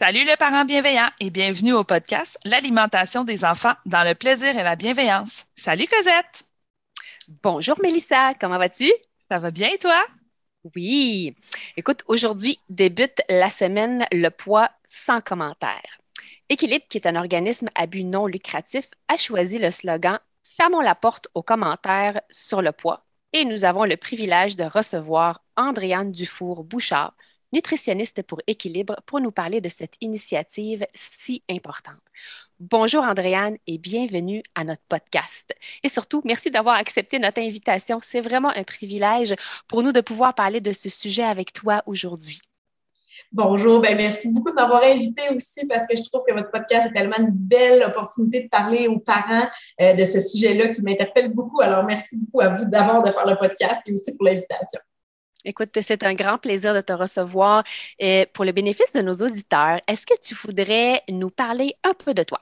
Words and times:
Salut 0.00 0.24
les 0.24 0.36
parents 0.36 0.64
bienveillants 0.64 1.10
et 1.18 1.28
bienvenue 1.28 1.72
au 1.72 1.82
podcast 1.82 2.38
L'alimentation 2.44 3.24
des 3.24 3.44
enfants 3.44 3.74
dans 3.84 4.06
le 4.06 4.14
plaisir 4.14 4.56
et 4.56 4.62
la 4.62 4.76
bienveillance. 4.76 5.46
Salut 5.56 5.88
Cosette. 5.88 6.44
Bonjour 7.42 7.76
Mélissa, 7.82 8.32
comment 8.34 8.58
vas-tu? 8.58 8.92
Ça 9.28 9.40
va 9.40 9.50
bien 9.50 9.68
et 9.74 9.78
toi? 9.78 10.00
Oui. 10.76 11.34
Écoute, 11.76 12.04
aujourd'hui 12.06 12.60
débute 12.68 13.20
la 13.28 13.48
semaine 13.48 14.06
Le 14.12 14.28
poids 14.28 14.70
sans 14.86 15.20
commentaire. 15.20 15.98
Équilibre, 16.48 16.84
qui 16.88 16.98
est 16.98 17.08
un 17.08 17.16
organisme 17.16 17.68
à 17.74 17.88
but 17.88 18.04
non 18.04 18.28
lucratif, 18.28 18.90
a 19.08 19.16
choisi 19.16 19.58
le 19.58 19.72
slogan 19.72 20.20
Fermons 20.44 20.80
la 20.80 20.94
porte 20.94 21.26
aux 21.34 21.42
commentaires 21.42 22.20
sur 22.30 22.62
le 22.62 22.70
poids 22.70 23.04
et 23.32 23.44
nous 23.44 23.64
avons 23.64 23.84
le 23.84 23.96
privilège 23.96 24.54
de 24.54 24.62
recevoir 24.62 25.42
Andréane 25.56 26.12
Dufour-Bouchard, 26.12 27.14
nutritionniste 27.52 28.22
pour 28.22 28.40
équilibre, 28.46 28.96
pour 29.06 29.20
nous 29.20 29.30
parler 29.30 29.60
de 29.60 29.68
cette 29.68 29.94
initiative 30.00 30.86
si 30.94 31.42
importante. 31.50 31.96
Bonjour 32.60 33.02
Andréane 33.02 33.56
et 33.66 33.78
bienvenue 33.78 34.42
à 34.54 34.64
notre 34.64 34.82
podcast. 34.88 35.54
Et 35.82 35.88
surtout, 35.88 36.22
merci 36.24 36.50
d'avoir 36.50 36.76
accepté 36.76 37.18
notre 37.18 37.40
invitation. 37.40 38.00
C'est 38.02 38.20
vraiment 38.20 38.50
un 38.50 38.64
privilège 38.64 39.34
pour 39.68 39.82
nous 39.82 39.92
de 39.92 40.00
pouvoir 40.00 40.34
parler 40.34 40.60
de 40.60 40.72
ce 40.72 40.88
sujet 40.88 41.24
avec 41.24 41.52
toi 41.52 41.82
aujourd'hui. 41.86 42.40
Bonjour, 43.32 43.80
ben 43.80 43.96
merci 43.96 44.32
beaucoup 44.32 44.50
de 44.50 44.54
m'avoir 44.54 44.82
invité 44.84 45.22
aussi 45.34 45.66
parce 45.66 45.86
que 45.86 45.96
je 45.96 46.02
trouve 46.02 46.22
que 46.26 46.32
votre 46.32 46.50
podcast 46.50 46.88
est 46.88 46.92
tellement 46.92 47.18
une 47.18 47.30
belle 47.30 47.82
opportunité 47.82 48.44
de 48.44 48.48
parler 48.48 48.86
aux 48.86 49.00
parents 49.00 49.46
euh, 49.80 49.92
de 49.94 50.04
ce 50.04 50.20
sujet-là 50.20 50.68
qui 50.68 50.82
m'interpelle 50.82 51.32
beaucoup. 51.32 51.60
Alors, 51.60 51.84
merci 51.84 52.16
beaucoup 52.16 52.40
à 52.40 52.48
vous 52.48 52.64
d'abord 52.70 53.02
de 53.02 53.10
faire 53.10 53.26
le 53.26 53.36
podcast 53.36 53.82
et 53.86 53.92
aussi 53.92 54.16
pour 54.16 54.24
l'invitation. 54.24 54.80
Écoute, 55.44 55.70
c'est 55.80 56.02
un 56.02 56.14
grand 56.14 56.38
plaisir 56.38 56.74
de 56.74 56.80
te 56.80 56.92
recevoir. 56.92 57.64
Pour 58.34 58.44
le 58.44 58.52
bénéfice 58.52 58.92
de 58.92 59.00
nos 59.02 59.12
auditeurs, 59.14 59.78
est-ce 59.88 60.06
que 60.06 60.14
tu 60.20 60.34
voudrais 60.34 61.02
nous 61.10 61.30
parler 61.30 61.74
un 61.84 61.94
peu 61.94 62.14
de 62.14 62.22
toi? 62.22 62.38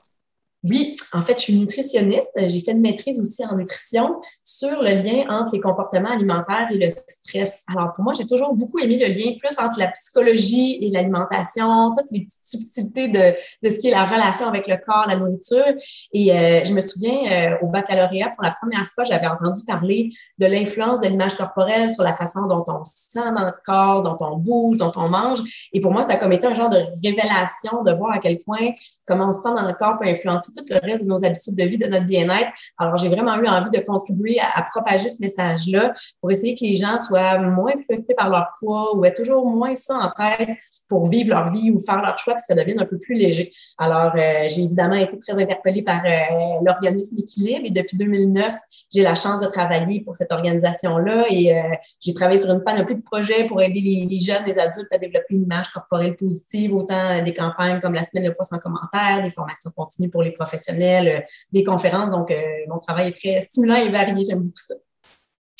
Oui, 0.63 0.95
en 1.13 1.21
fait, 1.21 1.37
je 1.37 1.43
suis 1.43 1.53
nutritionniste. 1.53 2.29
J'ai 2.35 2.61
fait 2.61 2.71
une 2.71 2.81
maîtrise 2.81 3.21
aussi 3.21 3.45
en 3.45 3.55
nutrition 3.55 4.19
sur 4.43 4.81
le 4.81 4.89
lien 5.03 5.25
entre 5.29 5.53
les 5.53 5.59
comportements 5.59 6.09
alimentaires 6.09 6.67
et 6.71 6.77
le 6.77 6.89
stress. 6.89 7.63
Alors, 7.69 7.93
pour 7.93 8.03
moi, 8.03 8.13
j'ai 8.17 8.25
toujours 8.25 8.55
beaucoup 8.55 8.79
aimé 8.79 8.97
le 8.97 9.13
lien 9.13 9.37
plus 9.39 9.57
entre 9.59 9.77
la 9.77 9.87
psychologie 9.89 10.79
et 10.81 10.89
l'alimentation, 10.89 11.93
toutes 11.95 12.09
les 12.11 12.21
petites 12.21 12.43
subtilités 12.43 13.07
de, 13.07 13.69
ce 13.69 13.77
qui 13.79 13.89
est 13.89 13.91
la 13.91 14.05
relation 14.05 14.47
avec 14.47 14.67
le 14.67 14.77
corps, 14.83 15.05
la 15.07 15.15
nourriture. 15.15 15.63
Et 16.11 16.33
euh, 16.33 16.65
je 16.65 16.73
me 16.73 16.81
souviens, 16.81 17.53
euh, 17.53 17.57
au 17.61 17.67
baccalauréat, 17.67 18.29
pour 18.29 18.43
la 18.43 18.55
première 18.59 18.85
fois, 18.87 19.03
j'avais 19.03 19.27
entendu 19.27 19.61
parler 19.65 20.09
de 20.39 20.47
l'influence 20.47 21.01
de 21.01 21.07
l'image 21.07 21.35
corporelle 21.35 21.87
sur 21.87 22.03
la 22.03 22.13
façon 22.13 22.47
dont 22.47 22.63
on 22.67 22.83
se 22.83 22.93
sent 23.09 23.31
dans 23.35 23.45
notre 23.45 23.61
corps, 23.63 24.01
dont 24.01 24.17
on 24.19 24.37
bouge, 24.37 24.77
dont 24.77 24.91
on 24.95 25.07
mange. 25.07 25.39
Et 25.71 25.81
pour 25.81 25.91
moi, 25.91 26.01
ça 26.01 26.13
a 26.13 26.15
comme 26.17 26.33
été 26.33 26.47
un 26.47 26.55
genre 26.55 26.69
de 26.69 26.83
révélation 27.03 27.83
de 27.83 27.91
voir 27.93 28.13
à 28.13 28.19
quel 28.19 28.39
point 28.39 28.71
comment 29.05 29.29
on 29.29 29.31
se 29.31 29.41
sent 29.41 29.53
dans 29.55 29.63
notre 29.63 29.77
corps 29.77 29.97
peut 29.97 30.07
influencer 30.07 30.46
tout 30.55 30.65
le 30.69 30.79
reste 30.81 31.03
de 31.03 31.09
nos 31.09 31.23
habitudes 31.23 31.55
de 31.55 31.63
vie, 31.63 31.77
de 31.77 31.87
notre 31.87 32.05
bien-être. 32.05 32.51
Alors, 32.77 32.97
j'ai 32.97 33.09
vraiment 33.09 33.35
eu 33.35 33.47
envie 33.47 33.69
de 33.69 33.79
contribuer 33.83 34.39
à, 34.39 34.63
propager 34.63 35.09
ce 35.09 35.21
message-là 35.21 35.93
pour 36.21 36.31
essayer 36.31 36.55
que 36.55 36.63
les 36.63 36.77
gens 36.77 36.97
soient 36.97 37.39
moins 37.39 37.73
préoccupés 37.87 38.15
par 38.15 38.29
leur 38.29 38.51
poids 38.59 38.95
ou 38.95 39.05
aient 39.05 39.13
toujours 39.13 39.45
moins 39.45 39.75
ça 39.75 39.95
en 39.95 40.11
tête 40.11 40.49
pour 40.87 41.07
vivre 41.09 41.29
leur 41.29 41.51
vie 41.51 41.71
ou 41.71 41.79
faire 41.79 42.01
leur 42.01 42.17
choix, 42.17 42.33
puis 42.33 42.41
que 42.41 42.45
ça 42.47 42.55
devienne 42.55 42.79
un 42.79 42.85
peu 42.85 42.97
plus 42.97 43.15
léger. 43.15 43.51
Alors, 43.77 44.13
euh, 44.15 44.47
j'ai 44.47 44.63
évidemment 44.63 44.95
été 44.95 45.19
très 45.19 45.33
interpellée 45.41 45.83
par 45.83 46.03
euh, 46.05 46.63
l'organisme 46.63 47.17
Équilibre 47.17 47.61
et 47.65 47.71
depuis 47.71 47.97
2009, 47.97 48.53
j'ai 48.93 49.01
la 49.01 49.15
chance 49.15 49.41
de 49.41 49.47
travailler 49.47 50.01
pour 50.01 50.15
cette 50.15 50.31
organisation-là 50.31 51.25
et 51.29 51.57
euh, 51.57 51.61
j'ai 51.99 52.13
travaillé 52.13 52.37
sur 52.37 52.51
une 52.51 52.63
panoplie 52.63 52.95
de 52.95 53.01
projets 53.01 53.45
pour 53.47 53.61
aider 53.61 53.81
les, 53.81 54.19
jeunes, 54.19 54.43
les 54.45 54.57
adultes 54.59 54.91
à 54.91 54.97
développer 54.97 55.35
une 55.35 55.43
image 55.43 55.69
corporelle 55.69 56.15
positive, 56.15 56.75
autant 56.75 57.21
des 57.23 57.33
campagnes 57.33 57.79
comme 57.81 57.93
la 57.93 58.03
semaine 58.03 58.25
Le 58.25 58.33
poids 58.33 58.45
sans 58.45 58.59
commentaire, 58.59 59.21
des 59.23 59.29
formations 59.29 59.71
continues 59.75 60.09
pour 60.09 60.23
les 60.23 60.33
professionnels, 60.37 61.25
des 61.51 61.63
conférences. 61.63 62.09
Donc, 62.09 62.33
mon 62.67 62.77
travail 62.77 63.09
est 63.09 63.19
très 63.19 63.41
stimulant 63.41 63.75
et 63.75 63.89
varié. 63.89 64.23
J'aime 64.23 64.43
beaucoup 64.43 64.55
ça. 64.55 64.75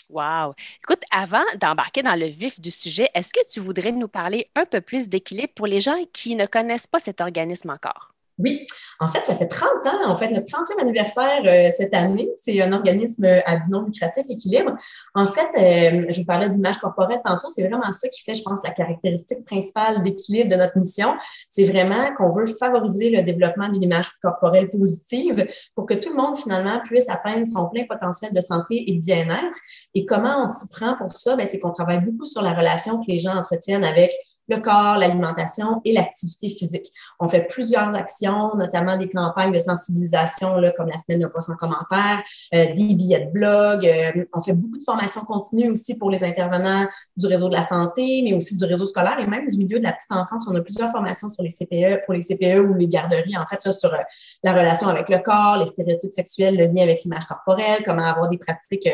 Wow. 0.09 0.53
Écoute, 0.81 1.03
avant 1.11 1.43
d'embarquer 1.59 2.01
dans 2.01 2.17
le 2.17 2.27
vif 2.27 2.61
du 2.61 2.71
sujet, 2.71 3.09
est-ce 3.13 3.33
que 3.33 3.45
tu 3.51 3.59
voudrais 3.59 3.91
nous 3.91 4.07
parler 4.07 4.49
un 4.55 4.65
peu 4.65 4.79
plus 4.79 5.09
d'équilibre 5.09 5.53
pour 5.53 5.67
les 5.67 5.81
gens 5.81 5.97
qui 6.13 6.35
ne 6.35 6.45
connaissent 6.45 6.87
pas 6.87 6.99
cet 6.99 7.19
organisme 7.19 7.71
encore? 7.71 8.13
Oui, 8.39 8.67
en 8.99 9.07
fait, 9.07 9.25
ça 9.25 9.35
fait 9.35 9.47
30 9.47 9.69
ans, 9.87 10.09
en 10.09 10.15
fait, 10.15 10.29
notre 10.29 10.45
30e 10.45 10.79
anniversaire 10.81 11.41
euh, 11.45 11.69
cette 11.75 11.93
année. 11.93 12.29
C'est 12.35 12.61
un 12.61 12.71
organisme 12.71 13.25
à 13.25 13.57
non 13.69 13.83
lucratif 13.83 14.25
équilibre. 14.29 14.75
En 15.15 15.25
fait, 15.25 15.47
euh, 15.57 16.05
je 16.09 16.19
vous 16.19 16.25
parlais 16.25 16.49
d'image 16.49 16.77
corporelle 16.77 17.19
tantôt, 17.23 17.47
c'est 17.49 17.67
vraiment 17.67 17.91
ça 17.91 18.07
qui 18.09 18.23
fait, 18.23 18.35
je 18.35 18.43
pense, 18.43 18.63
la 18.63 18.71
caractéristique 18.71 19.43
principale 19.45 20.03
d'équilibre 20.03 20.51
de 20.51 20.55
notre 20.55 20.77
mission. 20.77 21.15
C'est 21.49 21.65
vraiment 21.65 22.13
qu'on 22.15 22.29
veut 22.29 22.45
favoriser 22.45 23.09
le 23.09 23.23
développement 23.23 23.69
d'une 23.69 23.83
image 23.83 24.09
corporelle 24.21 24.69
positive 24.69 25.47
pour 25.75 25.85
que 25.85 25.95
tout 25.95 26.09
le 26.09 26.15
monde, 26.15 26.37
finalement, 26.37 26.79
puisse 26.85 27.09
atteindre 27.09 27.45
son 27.45 27.69
plein 27.69 27.85
potentiel 27.87 28.33
de 28.33 28.41
santé 28.41 28.89
et 28.89 28.93
de 28.95 29.01
bien-être. 29.01 29.57
Et 29.95 30.05
comment 30.05 30.43
on 30.43 30.47
s'y 30.47 30.67
prend 30.69 30.95
pour 30.95 31.11
ça? 31.11 31.35
Ben, 31.35 31.45
c'est 31.45 31.59
qu'on 31.59 31.71
travaille 31.71 32.01
beaucoup 32.01 32.25
sur 32.25 32.41
la 32.41 32.53
relation 32.53 32.99
que 32.99 33.05
les 33.07 33.19
gens 33.19 33.35
entretiennent 33.35 33.83
avec 33.83 34.13
le 34.47 34.57
corps, 34.57 34.97
l'alimentation 34.97 35.81
et 35.85 35.93
l'activité 35.93 36.49
physique. 36.49 36.91
On 37.19 37.27
fait 37.27 37.47
plusieurs 37.47 37.95
actions, 37.95 38.55
notamment 38.55 38.97
des 38.97 39.09
campagnes 39.09 39.51
de 39.51 39.59
sensibilisation 39.59 40.57
là, 40.57 40.71
comme 40.71 40.87
la 40.87 40.97
semaine 40.97 41.21
de 41.21 41.27
poisson 41.27 41.53
commentaire, 41.59 42.23
euh, 42.53 42.65
des 42.73 42.93
billets 42.95 43.25
de 43.25 43.31
blog. 43.31 43.85
Euh, 43.85 44.25
on 44.33 44.41
fait 44.41 44.53
beaucoup 44.53 44.77
de 44.77 44.83
formations 44.83 45.21
continues 45.21 45.71
aussi 45.71 45.97
pour 45.97 46.09
les 46.09 46.23
intervenants 46.23 46.87
du 47.15 47.27
réseau 47.27 47.49
de 47.49 47.53
la 47.53 47.63
santé, 47.63 48.21
mais 48.23 48.33
aussi 48.33 48.57
du 48.57 48.65
réseau 48.65 48.85
scolaire 48.85 49.19
et 49.19 49.27
même 49.27 49.47
du 49.47 49.57
milieu 49.57 49.79
de 49.79 49.83
la 49.83 49.93
petite 49.93 50.11
enfance. 50.11 50.47
On 50.49 50.55
a 50.55 50.61
plusieurs 50.61 50.89
formations 50.91 51.29
sur 51.29 51.43
les 51.43 51.49
CPE, 51.49 52.05
pour 52.05 52.13
les 52.13 52.21
CPE 52.21 52.59
ou 52.59 52.73
les 52.73 52.87
garderies, 52.87 53.37
en 53.37 53.45
fait, 53.45 53.63
là, 53.65 53.71
sur 53.71 53.93
euh, 53.93 53.97
la 54.43 54.53
relation 54.53 54.87
avec 54.87 55.09
le 55.09 55.19
corps, 55.19 55.57
les 55.57 55.65
stéréotypes 55.65 56.13
sexuels, 56.13 56.57
le 56.57 56.65
lien 56.65 56.83
avec 56.83 57.03
l'image 57.03 57.25
corporelle, 57.25 57.83
comment 57.85 58.05
avoir 58.05 58.29
des 58.29 58.37
pratiques 58.37 58.87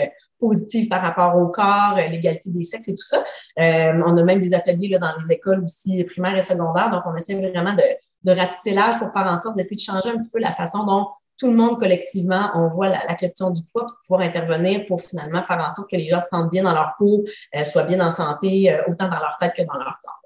positives 0.48 0.88
par 0.90 1.02
rapport 1.02 1.36
au 1.38 1.48
corps, 1.48 1.96
l'égalité 1.96 2.50
des 2.50 2.64
sexes 2.64 2.88
et 2.88 2.94
tout 2.94 3.06
ça. 3.06 3.24
on 3.58 4.18
a 4.18 4.24
même 4.24 4.40
des 4.40 4.54
ateliers 4.54 4.90
là, 4.90 5.00
dans 5.00 5.14
les 5.20 5.34
écoles 5.34 5.64
aussi 5.64 6.04
primaire 6.04 6.36
et 6.36 6.42
secondaire. 6.42 6.90
Donc, 6.90 7.04
on 7.06 7.16
essaie 7.16 7.36
vraiment 7.36 7.74
de, 7.74 7.84
de 8.24 8.32
ratisser 8.32 8.74
l'âge 8.74 9.00
pour 9.00 9.12
faire 9.12 9.28
en 9.28 9.38
sorte 9.38 9.58
d'essayer 9.58 9.76
de 9.76 9.82
changer 9.82 10.10
un 10.10 10.18
petit 10.18 10.32
peu 10.32 10.40
la 10.40 10.52
façon 10.52 10.84
dont 10.86 11.08
tout 11.38 11.50
le 11.50 11.56
monde 11.56 11.80
collectivement, 11.80 12.52
on 12.56 12.70
voit 12.70 12.90
la, 12.90 13.16
question 13.16 13.50
du 13.50 13.62
poids 13.72 13.84
pour 13.84 13.98
pouvoir 14.06 14.22
intervenir 14.22 14.86
pour 14.86 15.02
finalement 15.02 15.42
faire 15.44 15.60
en 15.60 15.74
sorte 15.74 15.90
que 15.90 15.96
les 15.96 16.08
gens 16.08 16.20
se 16.20 16.28
sentent 16.28 16.52
bien 16.52 16.64
dans 16.64 16.74
leur 16.74 16.94
peau, 16.98 17.24
euh, 17.56 17.64
soient 17.64 17.84
bien 17.84 18.00
en 18.06 18.12
santé, 18.12 18.72
euh, 18.72 18.82
autant 18.88 19.08
dans 19.08 19.20
leur 19.20 19.38
tête 19.40 19.54
que 19.56 19.64
dans 19.64 19.78
leur 19.78 20.00
corps. 20.04 20.23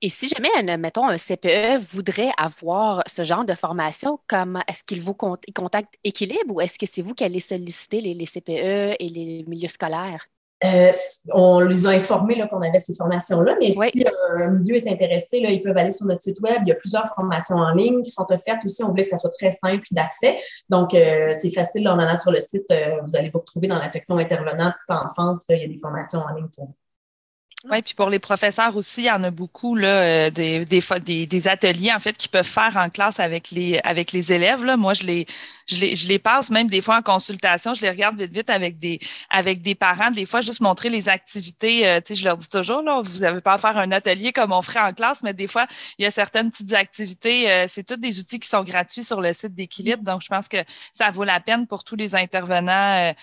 Et 0.00 0.08
si 0.08 0.28
jamais, 0.28 0.76
mettons, 0.76 1.08
un 1.08 1.18
CPE 1.18 1.78
voudrait 1.80 2.32
avoir 2.36 3.02
ce 3.06 3.24
genre 3.24 3.44
de 3.44 3.54
formation, 3.54 4.20
comme 4.28 4.62
est-ce 4.68 4.84
qu'il 4.84 5.02
vous 5.02 5.14
contacte 5.14 5.94
Équilibre 6.04 6.54
ou 6.54 6.60
est-ce 6.60 6.78
que 6.78 6.86
c'est 6.86 7.02
vous 7.02 7.14
qui 7.14 7.24
allez 7.24 7.40
solliciter 7.40 8.00
les, 8.00 8.14
les 8.14 8.26
CPE 8.26 8.96
et 8.98 9.08
les 9.08 9.44
milieux 9.46 9.68
scolaires? 9.68 10.26
Euh, 10.64 10.92
on 11.32 11.60
les 11.60 11.86
a 11.86 11.90
informés 11.90 12.40
qu'on 12.48 12.62
avait 12.62 12.78
ces 12.78 12.94
formations-là, 12.94 13.56
mais 13.60 13.72
si 13.72 14.04
un 14.36 14.50
milieu 14.50 14.76
est 14.76 14.88
intéressé, 14.88 15.40
là, 15.40 15.50
ils 15.50 15.60
peuvent 15.60 15.76
aller 15.76 15.90
sur 15.90 16.06
notre 16.06 16.22
site 16.22 16.40
web. 16.40 16.62
Il 16.62 16.68
y 16.68 16.72
a 16.72 16.76
plusieurs 16.76 17.06
formations 17.16 17.56
en 17.56 17.74
ligne 17.74 18.02
qui 18.02 18.10
sont 18.12 18.26
offertes 18.30 18.64
aussi. 18.64 18.84
On 18.84 18.88
voulait 18.88 19.02
que 19.02 19.08
ça 19.08 19.16
soit 19.16 19.30
très 19.30 19.50
simple 19.50 19.84
d'accès. 19.90 20.38
Donc, 20.68 20.94
euh, 20.94 21.32
c'est 21.38 21.50
facile 21.50 21.88
en 21.88 21.98
allant 21.98 22.16
sur 22.16 22.30
le 22.30 22.40
site. 22.40 22.70
Euh, 22.70 23.00
vous 23.02 23.16
allez 23.16 23.30
vous 23.30 23.40
retrouver 23.40 23.66
dans 23.66 23.78
la 23.78 23.90
section 23.90 24.16
intervenant 24.18 24.70
petite 24.70 24.90
enfance. 24.90 25.44
il 25.48 25.58
y 25.58 25.64
a 25.64 25.68
des 25.68 25.78
formations 25.78 26.20
en 26.20 26.32
ligne 26.32 26.48
pour 26.54 26.64
vous. 26.64 26.74
Oui, 27.70 27.80
puis 27.80 27.94
pour 27.94 28.10
les 28.10 28.18
professeurs 28.18 28.76
aussi, 28.76 29.02
il 29.02 29.06
y 29.06 29.10
en 29.10 29.22
a 29.22 29.30
beaucoup 29.30 29.76
là, 29.76 29.88
euh, 29.88 30.30
des, 30.30 30.64
des, 30.64 31.26
des, 31.26 31.48
ateliers 31.48 31.92
en 31.92 32.00
fait 32.00 32.16
qui 32.16 32.28
peuvent 32.28 32.44
faire 32.44 32.76
en 32.76 32.90
classe 32.90 33.20
avec 33.20 33.52
les 33.52 33.78
avec 33.84 34.10
les 34.10 34.32
élèves. 34.32 34.64
Là. 34.64 34.76
Moi, 34.76 34.94
je 34.94 35.04
les, 35.04 35.26
je 35.68 35.76
les 35.76 35.94
je 35.94 36.08
les 36.08 36.18
passe 36.18 36.50
même 36.50 36.68
des 36.68 36.80
fois 36.80 36.98
en 36.98 37.02
consultation, 37.02 37.72
je 37.72 37.82
les 37.82 37.90
regarde 37.90 38.18
vite 38.18 38.32
vite 38.32 38.50
avec 38.50 38.80
des 38.80 38.98
avec 39.30 39.62
des 39.62 39.76
parents. 39.76 40.10
Des 40.10 40.26
fois, 40.26 40.40
juste 40.40 40.60
montrer 40.60 40.88
les 40.88 41.08
activités. 41.08 41.86
Euh, 41.86 42.00
tu 42.00 42.14
sais, 42.14 42.20
je 42.20 42.24
leur 42.24 42.36
dis 42.36 42.48
toujours 42.48 42.82
là, 42.82 43.00
vous 43.00 43.18
n'avez 43.20 43.40
pas 43.40 43.54
à 43.54 43.58
faire 43.58 43.76
un 43.76 43.92
atelier 43.92 44.32
comme 44.32 44.50
on 44.50 44.62
ferait 44.62 44.80
en 44.80 44.92
classe, 44.92 45.22
mais 45.22 45.32
des 45.32 45.46
fois, 45.46 45.66
il 45.98 46.04
y 46.04 46.06
a 46.06 46.10
certaines 46.10 46.50
petites 46.50 46.72
activités. 46.72 47.48
Euh, 47.50 47.66
c'est 47.68 47.84
tous 47.84 47.96
des 47.96 48.18
outils 48.18 48.40
qui 48.40 48.48
sont 48.48 48.64
gratuits 48.64 49.04
sur 49.04 49.20
le 49.20 49.32
site 49.32 49.54
d'Équilibre, 49.54 50.02
donc 50.02 50.22
je 50.22 50.28
pense 50.28 50.48
que 50.48 50.58
ça 50.92 51.10
vaut 51.12 51.24
la 51.24 51.38
peine 51.38 51.66
pour 51.68 51.84
tous 51.84 51.96
les 51.96 52.16
intervenants, 52.16 53.14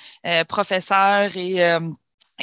professeurs 0.47 1.35
et 1.35 1.79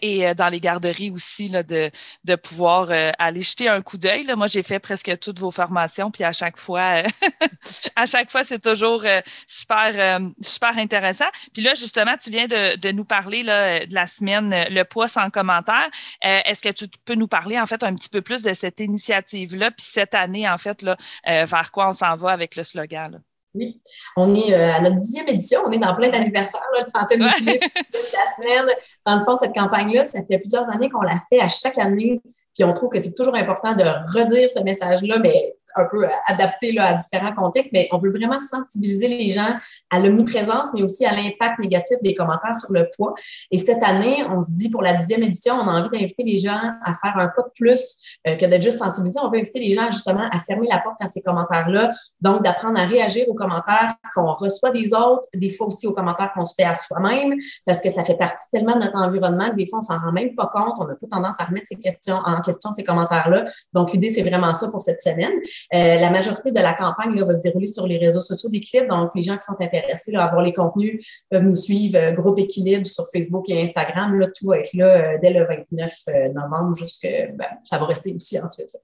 et 0.02 0.26
euh, 0.26 0.34
dans 0.34 0.48
les 0.48 0.60
garderies 0.60 1.10
aussi 1.10 1.48
là, 1.48 1.62
de, 1.62 1.90
de 2.24 2.34
pouvoir 2.34 2.90
euh, 2.90 3.10
aller 3.18 3.42
jeter 3.42 3.68
un 3.68 3.82
coup 3.82 3.98
d'œil. 3.98 4.26
Moi, 4.36 4.46
j'ai 4.46 4.62
fait 4.62 4.78
presque 4.78 5.18
toutes 5.18 5.38
vos 5.38 5.50
formations, 5.50 6.10
puis 6.10 6.24
à 6.24 6.32
chaque 6.32 6.58
fois, 6.58 7.02
euh, 7.02 7.46
à 7.96 8.06
chaque 8.06 8.30
fois, 8.30 8.44
c'est 8.44 8.62
toujours 8.62 9.04
super, 9.46 10.20
super 10.40 10.78
intéressant. 10.78 11.26
Puis 11.52 11.62
là, 11.62 11.74
justement, 11.74 12.16
tu 12.16 12.30
viens 12.30 12.46
de, 12.46 12.76
de 12.76 12.92
nous 12.92 13.04
parler 13.04 13.42
là, 13.42 13.84
de 13.84 13.94
la 13.94 14.06
semaine 14.06 14.54
Le 14.70 14.82
poids 14.84 15.08
sans 15.08 15.30
commentaire. 15.30 15.88
Est-ce 16.22 16.62
que 16.62 16.70
tu 16.70 16.86
peux 17.04 17.14
nous 17.14 17.28
parler 17.28 17.58
en 17.58 17.66
fait 17.66 17.82
un 17.82 17.94
petit 17.94 18.08
peu 18.08 18.22
plus 18.22 18.42
de 18.42 18.54
cette 18.54 18.80
initiative-là, 18.80 19.70
puis 19.70 19.84
cette 19.84 20.14
année, 20.14 20.48
en 20.48 20.58
fait, 20.58 20.82
là, 20.82 20.96
vers 21.24 21.70
quoi 21.72 21.88
on 21.88 21.92
s'en 21.92 22.16
va 22.16 22.30
avec 22.30 22.56
le 22.56 22.62
slogan? 22.62 23.12
Là? 23.12 23.18
Oui, 23.56 23.80
on 24.16 24.34
est 24.34 24.54
euh, 24.54 24.74
à 24.74 24.80
notre 24.80 24.96
dixième 24.96 25.28
édition, 25.28 25.60
on 25.66 25.70
est 25.70 25.78
dans 25.78 25.94
plein 25.94 26.10
d'anniversaires, 26.10 26.60
le 26.78 26.84
30e 26.84 27.18
de 27.44 27.98
la 28.12 28.26
semaine. 28.36 28.74
Dans 29.06 29.18
le 29.18 29.24
fond, 29.24 29.36
cette 29.36 29.54
campagne-là, 29.54 30.04
ça 30.04 30.20
fait 30.28 30.38
plusieurs 30.38 30.68
années 30.70 30.90
qu'on 30.90 31.02
la 31.02 31.18
fait 31.30 31.40
à 31.40 31.48
chaque 31.48 31.78
année, 31.78 32.20
puis 32.54 32.64
on 32.64 32.72
trouve 32.72 32.90
que 32.90 33.00
c'est 33.00 33.14
toujours 33.14 33.34
important 33.34 33.74
de 33.74 33.84
redire 34.16 34.50
ce 34.50 34.60
message-là, 34.60 35.18
mais 35.18 35.56
un 35.76 35.84
peu 35.84 36.06
adapté 36.26 36.72
là, 36.72 36.86
à 36.86 36.94
différents 36.94 37.34
contextes, 37.34 37.72
mais 37.72 37.88
on 37.92 37.98
veut 37.98 38.10
vraiment 38.10 38.38
sensibiliser 38.38 39.08
les 39.08 39.30
gens 39.30 39.56
à 39.90 40.00
l'omniprésence, 40.00 40.70
mais 40.74 40.82
aussi 40.82 41.04
à 41.04 41.14
l'impact 41.14 41.58
négatif 41.58 41.96
des 42.02 42.14
commentaires 42.14 42.56
sur 42.56 42.72
le 42.72 42.88
poids. 42.96 43.14
Et 43.50 43.58
cette 43.58 43.82
année, 43.82 44.24
on 44.30 44.42
se 44.42 44.50
dit 44.52 44.70
pour 44.70 44.82
la 44.82 44.94
dixième 44.94 45.22
édition, 45.22 45.54
on 45.54 45.68
a 45.68 45.80
envie 45.80 45.90
d'inviter 45.90 46.22
les 46.24 46.38
gens 46.38 46.60
à 46.84 46.92
faire 46.94 47.14
un 47.16 47.28
pas 47.28 47.42
de 47.42 47.52
plus 47.54 48.18
euh, 48.26 48.36
que 48.36 48.46
d'être 48.46 48.62
juste 48.62 48.78
sensibilisés. 48.78 49.20
On 49.22 49.30
veut 49.30 49.38
inviter 49.38 49.60
les 49.60 49.74
gens 49.74 49.90
justement 49.90 50.28
à 50.30 50.40
fermer 50.40 50.68
la 50.68 50.78
porte 50.78 51.00
à 51.00 51.08
ces 51.08 51.22
commentaires-là, 51.22 51.92
donc 52.20 52.42
d'apprendre 52.42 52.78
à 52.80 52.84
réagir 52.84 53.28
aux 53.28 53.34
commentaires 53.34 53.94
qu'on 54.14 54.32
reçoit 54.34 54.70
des 54.70 54.94
autres, 54.94 55.28
des 55.34 55.50
fois 55.50 55.68
aussi 55.68 55.86
aux 55.86 55.92
commentaires 55.92 56.32
qu'on 56.34 56.44
se 56.44 56.54
fait 56.54 56.64
à 56.64 56.74
soi-même, 56.74 57.34
parce 57.64 57.80
que 57.80 57.90
ça 57.90 58.04
fait 58.04 58.16
partie 58.16 58.46
tellement 58.50 58.74
de 58.74 58.84
notre 58.84 58.98
environnement 58.98 59.50
que 59.50 59.54
des 59.54 59.66
fois, 59.66 59.78
on 59.78 59.82
s'en 59.82 59.98
rend 59.98 60.12
même 60.12 60.34
pas 60.34 60.50
compte. 60.52 60.74
On 60.78 60.86
n'a 60.86 60.94
pas 60.94 61.06
tendance 61.10 61.34
à 61.38 61.44
remettre 61.44 61.66
ces 61.66 61.76
questions 61.76 62.16
en 62.24 62.40
question, 62.40 62.72
ces 62.72 62.84
commentaires-là. 62.84 63.44
Donc, 63.72 63.92
l'idée, 63.92 64.10
c'est 64.10 64.22
vraiment 64.22 64.52
ça 64.54 64.68
pour 64.68 64.82
cette 64.82 65.00
semaine. 65.00 65.32
Euh, 65.74 65.98
la 65.98 66.10
majorité 66.10 66.52
de 66.52 66.60
la 66.60 66.74
campagne 66.74 67.20
va 67.20 67.34
se 67.34 67.42
dérouler 67.42 67.66
sur 67.66 67.86
les 67.86 67.98
réseaux 67.98 68.20
sociaux 68.20 68.48
d'Équilibre. 68.50 68.94
Donc, 68.94 69.14
les 69.14 69.22
gens 69.22 69.36
qui 69.36 69.44
sont 69.44 69.60
intéressés 69.60 70.14
à 70.14 70.28
voir 70.28 70.42
les 70.42 70.52
contenus 70.52 71.24
peuvent 71.30 71.44
nous 71.44 71.56
suivre, 71.56 71.98
euh, 71.98 72.12
Groupe 72.12 72.38
Équilibre 72.38 72.86
sur 72.86 73.04
Facebook 73.12 73.48
et 73.48 73.62
Instagram. 73.62 74.20
Tout 74.36 74.48
va 74.48 74.58
être 74.58 74.74
là 74.74 75.14
euh, 75.14 75.18
dès 75.20 75.32
le 75.32 75.44
29 75.44 75.92
novembre, 76.34 76.74
jusque 76.76 77.06
ben, 77.34 77.48
ça 77.64 77.78
va 77.78 77.86
rester 77.86 78.14
aussi 78.14 78.38
ensuite. 78.40 78.76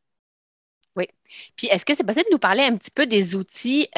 Oui. 0.97 1.07
Puis, 1.57 1.69
est-ce 1.69 1.85
que 1.85 1.95
c'est 1.95 2.05
possible 2.05 2.27
de 2.27 2.33
nous 2.33 2.39
parler 2.39 2.63
un 2.63 2.77
petit 2.77 2.91
peu 2.91 3.07
des 3.07 3.35
outils 3.35 3.89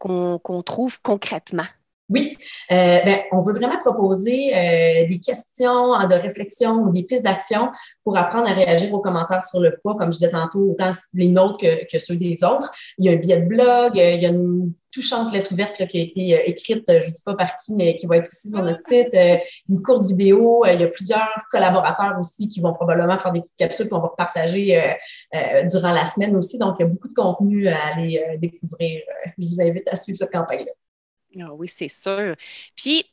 qu'on 0.00 0.62
trouve 0.64 1.00
concrètement? 1.02 1.66
Oui, 2.10 2.36
euh, 2.72 2.98
ben, 3.04 3.20
on 3.30 3.40
veut 3.40 3.52
vraiment 3.52 3.78
proposer 3.78 4.52
euh, 4.52 5.06
des 5.06 5.20
questions 5.20 5.96
de 6.08 6.14
réflexion 6.20 6.72
ou 6.72 6.92
des 6.92 7.04
pistes 7.04 7.22
d'action 7.22 7.68
pour 8.02 8.18
apprendre 8.18 8.50
à 8.50 8.52
réagir 8.52 8.92
aux 8.92 9.00
commentaires 9.00 9.44
sur 9.44 9.60
le 9.60 9.78
poids, 9.80 9.94
comme 9.96 10.12
je 10.12 10.18
disais 10.18 10.30
tantôt, 10.30 10.72
autant 10.72 10.90
les 11.14 11.28
nôtres 11.28 11.58
que, 11.58 11.98
ceux 12.00 12.16
des 12.16 12.42
autres. 12.42 12.68
Il 12.98 13.04
y 13.04 13.08
a 13.08 13.12
un 13.12 13.16
billet 13.16 13.36
de 13.36 13.46
blog, 13.46 13.96
euh, 13.96 14.14
il 14.14 14.22
y 14.22 14.26
a 14.26 14.30
une 14.30 14.72
touchante 14.92 15.32
lettre 15.32 15.52
ouverte 15.52 15.86
qui 15.86 15.98
a 15.98 16.02
été 16.02 16.50
écrite, 16.50 16.82
je 16.88 16.94
ne 16.94 17.12
dis 17.12 17.22
pas 17.24 17.36
par 17.36 17.56
qui, 17.58 17.72
mais 17.74 17.94
qui 17.94 18.06
va 18.06 18.16
être 18.16 18.26
aussi 18.26 18.50
sur 18.50 18.64
notre 18.64 18.80
site, 18.88 19.14
une 19.68 19.82
courte 19.82 20.04
vidéo. 20.04 20.64
il 20.66 20.80
y 20.80 20.82
a 20.82 20.88
plusieurs 20.88 21.28
collaborateurs 21.52 22.16
aussi 22.18 22.48
qui 22.48 22.60
vont 22.60 22.72
probablement 22.72 23.16
faire 23.16 23.30
des 23.30 23.40
petites 23.40 23.56
capsules 23.56 23.88
qu'on 23.88 24.00
va 24.00 24.12
partager 24.18 24.96
durant 25.70 25.92
la 25.92 26.06
semaine 26.06 26.34
aussi. 26.34 26.58
Donc, 26.58 26.74
il 26.80 26.82
y 26.82 26.86
a 26.86 26.88
beaucoup 26.88 27.06
de 27.06 27.14
contenu 27.14 27.68
à 27.68 27.78
aller 27.94 28.20
découvrir. 28.38 29.02
je 29.38 29.46
vous 29.46 29.60
invite 29.60 29.86
à 29.86 29.94
suivre 29.94 30.18
cette 30.18 30.32
campagne-là. 30.32 30.72
Ah 31.38 31.52
oui, 31.52 31.68
c'est 31.68 31.88
sûr. 31.88 32.34
Puis, 32.74 33.04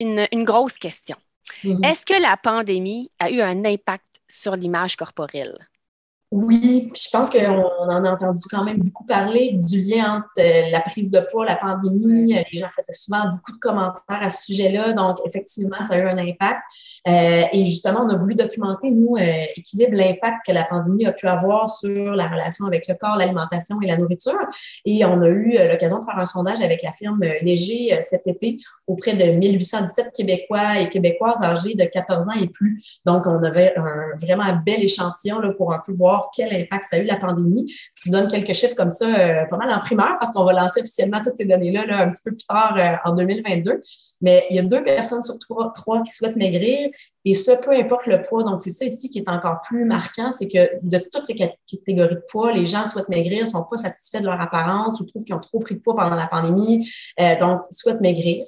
une, 0.00 0.44
grosse 0.44 0.76
question. 0.78 1.16
Mm-hmm. 1.62 1.86
Est-ce 1.86 2.04
que 2.04 2.20
la 2.20 2.36
pandémie 2.36 3.10
a 3.18 3.30
eu 3.30 3.40
un 3.40 3.64
impact 3.64 4.20
sur 4.28 4.56
l'image 4.56 4.96
corporelle? 4.96 5.56
Oui, 6.36 6.90
je 6.96 7.08
pense 7.12 7.30
qu'on 7.30 7.38
en 7.38 8.04
a 8.04 8.10
entendu 8.10 8.40
quand 8.50 8.64
même 8.64 8.78
beaucoup 8.78 9.06
parler 9.06 9.52
du 9.52 9.78
lien 9.82 10.16
entre 10.16 10.26
euh, 10.40 10.68
la 10.72 10.80
prise 10.80 11.12
de 11.12 11.20
poids, 11.30 11.46
la 11.46 11.54
pandémie. 11.54 12.34
Les 12.50 12.58
gens 12.58 12.66
faisaient 12.74 12.92
souvent 12.92 13.30
beaucoup 13.30 13.52
de 13.52 13.58
commentaires 13.58 14.02
à 14.08 14.28
ce 14.28 14.46
sujet-là. 14.46 14.94
Donc, 14.94 15.18
effectivement, 15.24 15.80
ça 15.88 15.94
a 15.94 15.98
eu 15.98 16.08
un 16.08 16.18
impact. 16.18 16.60
Euh, 17.06 17.42
et 17.52 17.66
justement, 17.66 18.00
on 18.00 18.08
a 18.08 18.16
voulu 18.16 18.34
documenter, 18.34 18.90
nous, 18.90 19.14
euh, 19.16 19.44
équilibre 19.56 19.96
l'impact 19.96 20.38
que 20.44 20.50
la 20.50 20.64
pandémie 20.64 21.06
a 21.06 21.12
pu 21.12 21.28
avoir 21.28 21.70
sur 21.70 22.16
la 22.16 22.26
relation 22.26 22.66
avec 22.66 22.88
le 22.88 22.96
corps, 22.96 23.14
l'alimentation 23.14 23.80
et 23.80 23.86
la 23.86 23.96
nourriture. 23.96 24.34
Et 24.84 25.04
on 25.04 25.22
a 25.22 25.28
eu 25.28 25.56
l'occasion 25.70 26.00
de 26.00 26.04
faire 26.04 26.18
un 26.18 26.26
sondage 26.26 26.60
avec 26.62 26.82
la 26.82 26.90
firme 26.90 27.20
Léger 27.42 27.96
cet 28.00 28.26
été 28.26 28.56
auprès 28.88 29.14
de 29.14 29.38
1817 29.38 30.10
Québécois 30.12 30.80
et 30.80 30.88
Québécoises 30.88 31.44
âgés 31.44 31.74
de 31.74 31.84
14 31.84 32.28
ans 32.28 32.40
et 32.42 32.48
plus. 32.48 32.98
Donc, 33.06 33.24
on 33.28 33.40
avait 33.44 33.72
un 33.76 34.16
vraiment 34.20 34.52
bel 34.66 34.82
échantillon 34.82 35.38
là, 35.38 35.52
pour 35.52 35.72
un 35.72 35.78
peu 35.78 35.92
voir 35.92 36.23
quel 36.34 36.54
impact 36.54 36.84
ça 36.90 36.96
a 36.96 36.98
eu 37.00 37.04
la 37.04 37.16
pandémie. 37.16 37.64
Je 37.68 38.02
vous 38.06 38.10
donne 38.10 38.28
quelques 38.28 38.52
chiffres 38.52 38.74
comme 38.76 38.90
ça, 38.90 39.06
euh, 39.06 39.44
pas 39.46 39.56
mal 39.56 39.70
en 39.70 39.78
primeur, 39.78 40.16
parce 40.18 40.32
qu'on 40.32 40.44
va 40.44 40.52
lancer 40.52 40.80
officiellement 40.80 41.20
toutes 41.22 41.36
ces 41.36 41.44
données-là 41.44 41.86
là, 41.86 42.02
un 42.02 42.10
petit 42.10 42.22
peu 42.24 42.30
plus 42.32 42.46
tard 42.46 42.76
euh, 42.78 43.10
en 43.10 43.14
2022. 43.14 43.80
Mais 44.20 44.46
il 44.50 44.56
y 44.56 44.58
a 44.58 44.62
deux 44.62 44.82
personnes 44.82 45.22
sur 45.22 45.38
trois, 45.38 46.02
qui 46.02 46.12
souhaitent 46.12 46.36
maigrir, 46.36 46.90
et 47.26 47.34
ça, 47.34 47.56
peu 47.56 47.72
importe 47.72 48.06
le 48.06 48.22
poids. 48.22 48.44
Donc, 48.44 48.60
c'est 48.60 48.70
ça 48.70 48.84
ici 48.84 49.08
qui 49.08 49.18
est 49.18 49.28
encore 49.28 49.60
plus 49.62 49.84
marquant, 49.86 50.30
c'est 50.32 50.46
que 50.46 50.58
de 50.82 50.98
toutes 50.98 51.28
les 51.28 51.34
catégories 51.34 52.16
de 52.16 52.22
poids, 52.28 52.52
les 52.52 52.66
gens 52.66 52.84
souhaitent 52.84 53.08
maigrir, 53.08 53.48
sont 53.48 53.64
pas 53.64 53.78
satisfaits 53.78 54.20
de 54.20 54.26
leur 54.26 54.40
apparence 54.40 55.00
ou 55.00 55.04
trouvent 55.04 55.24
qu'ils 55.24 55.34
ont 55.34 55.40
trop 55.40 55.58
pris 55.58 55.74
de 55.74 55.80
poids 55.80 55.96
pendant 55.96 56.16
la 56.16 56.26
pandémie, 56.26 56.86
euh, 57.20 57.38
donc 57.38 57.62
souhaitent 57.70 58.02
maigrir. 58.02 58.44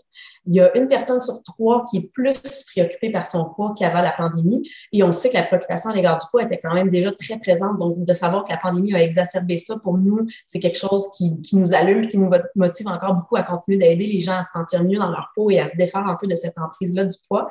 Il 0.46 0.54
y 0.54 0.60
a 0.60 0.76
une 0.76 0.88
personne 0.88 1.20
sur 1.20 1.42
trois 1.42 1.84
qui 1.90 1.98
est 1.98 2.10
plus 2.12 2.34
préoccupée 2.72 3.10
par 3.10 3.26
son 3.26 3.46
poids 3.46 3.74
qu'avant 3.76 4.02
la 4.02 4.12
pandémie. 4.12 4.68
Et 4.92 5.02
on 5.02 5.10
sait 5.10 5.30
que 5.30 5.34
la 5.34 5.42
préoccupation 5.42 5.90
à 5.90 5.94
l'égard 5.94 6.18
du 6.18 6.26
poids 6.30 6.42
était 6.42 6.58
quand 6.58 6.74
même 6.74 6.90
déjà 6.90 7.10
très 7.12 7.38
présente. 7.38 7.78
Donc, 7.78 7.98
de 7.98 8.14
savoir 8.14 8.44
que 8.44 8.50
la 8.50 8.58
pandémie 8.58 8.94
a 8.94 9.02
exacerbé 9.02 9.56
ça, 9.56 9.76
pour 9.82 9.98
nous, 9.98 10.26
c'est 10.46 10.60
quelque 10.60 10.78
chose 10.78 11.08
qui, 11.16 11.40
qui, 11.42 11.56
nous 11.56 11.74
allume, 11.74 12.06
qui 12.06 12.18
nous 12.18 12.30
motive 12.54 12.88
encore 12.88 13.14
beaucoup 13.14 13.36
à 13.36 13.42
continuer 13.42 13.78
d'aider 13.78 14.06
les 14.06 14.20
gens 14.20 14.38
à 14.38 14.42
se 14.42 14.52
sentir 14.52 14.84
mieux 14.84 14.98
dans 14.98 15.10
leur 15.10 15.30
peau 15.34 15.50
et 15.50 15.58
à 15.58 15.68
se 15.68 15.76
défaire 15.76 16.06
un 16.06 16.16
peu 16.16 16.26
de 16.26 16.36
cette 16.36 16.58
emprise-là 16.58 17.04
du 17.04 17.16
poids. 17.26 17.48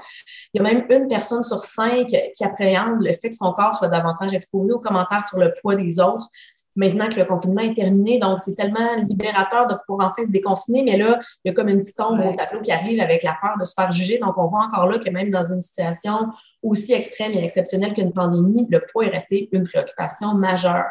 Il 0.54 0.58
y 0.58 0.60
a 0.60 0.64
même 0.64 0.86
une 0.90 1.08
personne 1.08 1.15
sur 1.24 1.64
cinq 1.64 2.08
qui 2.08 2.44
appréhende 2.44 3.02
le 3.02 3.12
fait 3.14 3.30
que 3.30 3.36
son 3.36 3.54
corps 3.54 3.76
soit 3.76 3.88
davantage 3.88 4.34
exposé 4.34 4.74
aux 4.74 4.80
commentaires 4.80 5.24
sur 5.24 5.40
le 5.40 5.54
poids 5.62 5.76
des 5.76 6.00
autres 6.00 6.30
maintenant 6.76 7.08
que 7.08 7.16
le 7.16 7.26
confinement 7.26 7.62
est 7.62 7.74
terminé. 7.74 8.20
Donc, 8.20 8.40
c'est 8.40 8.56
tellement 8.56 8.96
libérateur 9.08 9.68
de 9.68 9.76
pouvoir 9.86 10.10
enfin 10.10 10.26
se 10.26 10.32
déconfiner. 10.32 10.84
Mais 10.84 10.98
là, 10.98 11.20
il 11.44 11.50
y 11.50 11.52
a 11.52 11.54
comme 11.54 11.70
une 11.70 11.80
petite 11.80 12.00
ombre 12.00 12.26
au 12.26 12.36
tableau 12.36 12.62
qui 12.62 12.72
arrive 12.72 13.00
avec 13.00 13.24
la 13.24 13.36
peur 13.42 13.56
de 13.60 13.66
se 13.66 13.74
faire 13.74 13.92
juger. 13.92 14.18
Donc, 14.18 14.38
on 14.38 14.48
voit 14.48 14.66
encore 14.66 14.88
là 14.88 15.00
que 15.00 15.10
même 15.10 15.32
dans 15.32 15.46
une 15.52 15.62
situation 15.62 16.28
aussi 16.62 16.94
extrême 16.94 17.32
et 17.34 17.44
exceptionnelle 17.44 17.94
qu'une 17.94 18.14
pandémie, 18.14 18.68
le 18.70 18.82
poids 18.92 19.06
est 19.06 19.10
resté 19.10 19.50
une 19.52 19.64
préoccupation 19.64 20.34
majeure. 20.36 20.86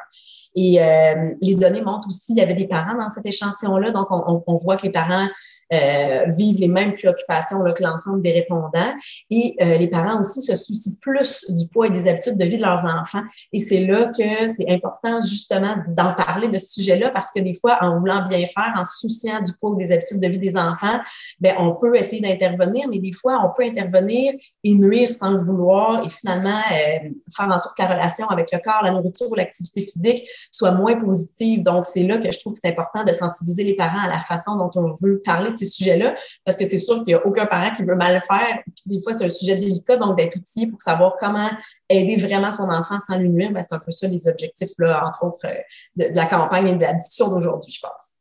Et 0.56 0.80
euh, 0.80 1.34
les 1.40 1.54
données 1.56 1.82
montrent 1.82 2.08
aussi, 2.08 2.32
il 2.32 2.36
y 2.36 2.40
avait 2.40 2.54
des 2.54 2.68
parents 2.68 2.96
dans 2.96 3.08
cet 3.08 3.26
échantillon-là, 3.26 3.90
donc 3.90 4.06
on, 4.10 4.44
on, 4.46 4.56
voit 4.56 4.76
que 4.76 4.84
les 4.84 4.92
parents 4.92 5.26
euh, 5.72 6.24
vivent 6.28 6.58
les 6.58 6.68
mêmes 6.68 6.92
préoccupations 6.92 7.62
là, 7.62 7.72
que 7.72 7.82
l'ensemble 7.82 8.22
des 8.22 8.32
répondants. 8.32 8.92
Et 9.30 9.56
euh, 9.60 9.78
les 9.78 9.88
parents 9.88 10.20
aussi 10.20 10.42
se 10.42 10.54
soucient 10.54 10.92
plus 11.00 11.44
du 11.50 11.68
poids 11.68 11.86
et 11.86 11.90
des 11.90 12.08
habitudes 12.08 12.38
de 12.38 12.44
vie 12.44 12.56
de 12.56 12.62
leurs 12.62 12.84
enfants. 12.84 13.22
Et 13.52 13.60
c'est 13.60 13.84
là 13.84 14.06
que 14.06 14.48
c'est 14.48 14.70
important 14.70 15.20
justement 15.20 15.76
d'en 15.88 16.12
parler 16.14 16.48
de 16.48 16.58
ce 16.58 16.74
sujet-là 16.74 17.10
parce 17.10 17.30
que 17.32 17.40
des 17.40 17.54
fois, 17.54 17.78
en 17.80 17.96
voulant 17.96 18.24
bien 18.28 18.44
faire, 18.46 18.72
en 18.76 18.84
se 18.84 18.98
souciant 18.98 19.40
du 19.42 19.52
poids 19.58 19.70
ou 19.70 19.76
des 19.76 19.92
habitudes 19.92 20.20
de 20.20 20.28
vie 20.28 20.38
des 20.38 20.56
enfants, 20.56 20.98
ben 21.40 21.54
on 21.58 21.74
peut 21.74 21.96
essayer 21.96 22.20
d'intervenir, 22.20 22.86
mais 22.88 22.98
des 22.98 23.12
fois, 23.12 23.40
on 23.44 23.52
peut 23.56 23.64
intervenir 23.64 24.32
et 24.62 24.74
nuire 24.74 25.10
sans 25.12 25.32
le 25.32 25.38
vouloir 25.38 26.04
et 26.04 26.10
finalement 26.10 26.50
euh, 26.50 27.08
faire 27.34 27.46
en 27.46 27.58
sorte 27.58 27.76
que 27.76 27.82
la 27.82 27.88
relation 27.88 28.26
avec 28.28 28.52
le 28.52 28.58
corps, 28.58 28.82
la 28.82 28.90
nourriture 28.90 29.30
ou 29.30 29.34
l'activité 29.34 29.82
physique 29.82 30.24
soit 30.50 30.72
moins 30.72 30.96
positive. 30.96 31.62
Donc, 31.62 31.86
c'est 31.86 32.04
là 32.04 32.18
que 32.18 32.30
je 32.30 32.38
trouve 32.38 32.54
que 32.54 32.60
c'est 32.62 32.70
important 32.70 33.04
de 33.04 33.12
sensibiliser 33.12 33.64
les 33.64 33.76
parents 33.76 34.00
à 34.00 34.08
la 34.08 34.20
façon 34.20 34.56
dont 34.56 34.70
on 34.76 34.94
veut 35.00 35.20
parler 35.24 35.52
sujets-là, 35.64 36.14
parce 36.44 36.56
que 36.56 36.64
c'est 36.64 36.78
sûr 36.78 36.96
qu'il 36.96 37.08
n'y 37.08 37.14
a 37.14 37.26
aucun 37.26 37.46
parent 37.46 37.72
qui 37.74 37.82
veut 37.82 37.94
mal 37.94 38.20
faire. 38.20 38.62
Puis 38.64 38.96
des 38.96 39.02
fois, 39.02 39.12
c'est 39.14 39.24
un 39.24 39.30
sujet 39.30 39.56
délicat, 39.56 39.96
donc 39.96 40.16
d'être 40.16 40.36
outillé 40.36 40.66
pour 40.66 40.82
savoir 40.82 41.16
comment 41.18 41.50
aider 41.88 42.16
vraiment 42.16 42.50
son 42.50 42.68
enfant 42.70 42.98
sans 42.98 43.18
lui 43.18 43.30
nuire, 43.30 43.52
ben, 43.52 43.62
c'est 43.66 43.74
un 43.74 43.78
peu 43.78 43.90
ça 43.90 44.06
les 44.08 44.28
objectifs, 44.28 44.72
là, 44.78 45.04
entre 45.06 45.24
autres, 45.24 45.44
euh, 45.44 45.54
de, 45.96 46.10
de 46.10 46.16
la 46.16 46.26
campagne 46.26 46.68
et 46.68 46.74
de 46.74 46.82
la 46.82 46.94
discussion 46.94 47.28
d'aujourd'hui, 47.28 47.72
je 47.72 47.80
pense. 47.80 48.13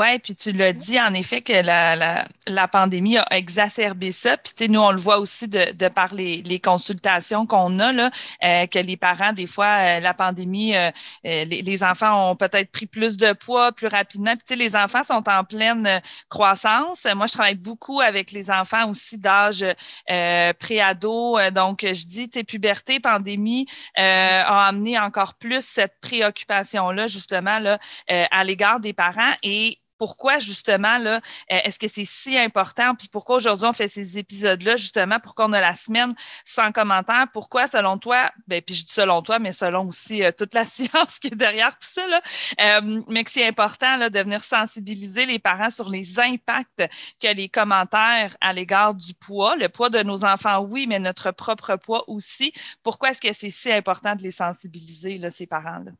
Oui, 0.00 0.18
puis 0.18 0.34
tu 0.34 0.52
l'as 0.52 0.72
dit, 0.72 0.98
en 0.98 1.12
effet, 1.12 1.42
que 1.42 1.52
la, 1.52 2.24
la, 2.46 2.68
pandémie 2.68 3.18
a 3.18 3.26
exacerbé 3.32 4.12
ça. 4.12 4.38
Puis, 4.38 4.66
nous, 4.70 4.80
on 4.80 4.92
le 4.92 4.98
voit 4.98 5.18
aussi 5.18 5.46
de, 5.46 5.72
de 5.72 5.88
par 5.88 6.14
les, 6.14 6.40
les 6.40 6.58
consultations 6.58 7.44
qu'on 7.44 7.78
a, 7.80 7.92
là, 7.92 8.10
euh, 8.42 8.66
que 8.66 8.78
les 8.78 8.96
parents, 8.96 9.34
des 9.34 9.46
fois, 9.46 9.66
euh, 9.66 10.00
la 10.00 10.14
pandémie, 10.14 10.74
euh, 10.74 10.90
les, 11.22 11.44
les, 11.44 11.84
enfants 11.84 12.30
ont 12.30 12.34
peut-être 12.34 12.70
pris 12.70 12.86
plus 12.86 13.18
de 13.18 13.34
poids 13.34 13.72
plus 13.72 13.88
rapidement. 13.88 14.32
Puis, 14.36 14.56
les 14.56 14.74
enfants 14.74 15.04
sont 15.04 15.28
en 15.28 15.44
pleine 15.44 16.00
croissance. 16.30 17.06
Moi, 17.14 17.26
je 17.26 17.34
travaille 17.34 17.54
beaucoup 17.56 18.00
avec 18.00 18.32
les 18.32 18.50
enfants 18.50 18.88
aussi 18.88 19.18
d'âge 19.18 19.66
pré-ado. 20.06 21.38
Donc, 21.50 21.80
je 21.82 22.06
dis, 22.06 22.30
tu 22.30 22.38
sais, 22.38 22.44
puberté, 22.44 23.00
pandémie 23.00 23.66
a 23.96 24.66
amené 24.66 24.98
encore 24.98 25.34
plus 25.34 25.62
cette 25.62 26.00
préoccupation-là, 26.00 27.06
justement, 27.06 27.58
là, 27.58 27.78
à 28.08 28.44
l'égard 28.44 28.80
des 28.80 28.94
parents. 28.94 29.34
Et 29.42 29.76
pourquoi 30.00 30.38
justement, 30.38 30.96
là, 30.96 31.16
euh, 31.52 31.58
est-ce 31.62 31.78
que 31.78 31.86
c'est 31.86 32.06
si 32.06 32.38
important? 32.38 32.94
Puis 32.94 33.08
pourquoi 33.08 33.36
aujourd'hui 33.36 33.66
on 33.66 33.74
fait 33.74 33.86
ces 33.86 34.16
épisodes-là, 34.16 34.76
justement, 34.76 35.20
pour 35.20 35.34
qu'on 35.34 35.52
ait 35.52 35.60
la 35.60 35.76
semaine 35.76 36.14
sans 36.42 36.72
commentaire? 36.72 37.26
Pourquoi, 37.34 37.66
selon 37.66 37.98
toi, 37.98 38.30
ben, 38.46 38.62
puis 38.62 38.74
je 38.76 38.86
dis 38.86 38.92
selon 38.92 39.20
toi, 39.20 39.38
mais 39.38 39.52
selon 39.52 39.88
aussi 39.88 40.24
euh, 40.24 40.32
toute 40.32 40.54
la 40.54 40.64
science 40.76 41.18
qui 41.18 41.26
est 41.26 41.36
derrière 41.36 41.72
tout 41.72 41.86
ça, 41.86 42.06
là, 42.08 42.22
euh, 42.62 43.02
mais 43.08 43.24
que 43.24 43.30
c'est 43.30 43.46
important 43.46 43.98
là, 43.98 44.08
de 44.08 44.18
venir 44.20 44.40
sensibiliser 44.42 45.26
les 45.26 45.38
parents 45.38 45.68
sur 45.68 45.90
les 45.90 46.18
impacts 46.18 46.82
que 47.22 47.34
les 47.34 47.50
commentaires 47.50 48.34
à 48.40 48.54
l'égard 48.54 48.94
du 48.94 49.12
poids, 49.12 49.54
le 49.56 49.68
poids 49.68 49.90
de 49.90 50.02
nos 50.02 50.24
enfants, 50.24 50.60
oui, 50.60 50.86
mais 50.86 50.98
notre 50.98 51.30
propre 51.30 51.76
poids 51.76 52.08
aussi. 52.08 52.54
Pourquoi 52.82 53.10
est-ce 53.10 53.20
que 53.20 53.34
c'est 53.34 53.50
si 53.50 53.70
important 53.70 54.16
de 54.16 54.22
les 54.22 54.30
sensibiliser, 54.30 55.18
là, 55.18 55.30
ces 55.30 55.46
parents-là? 55.46 55.92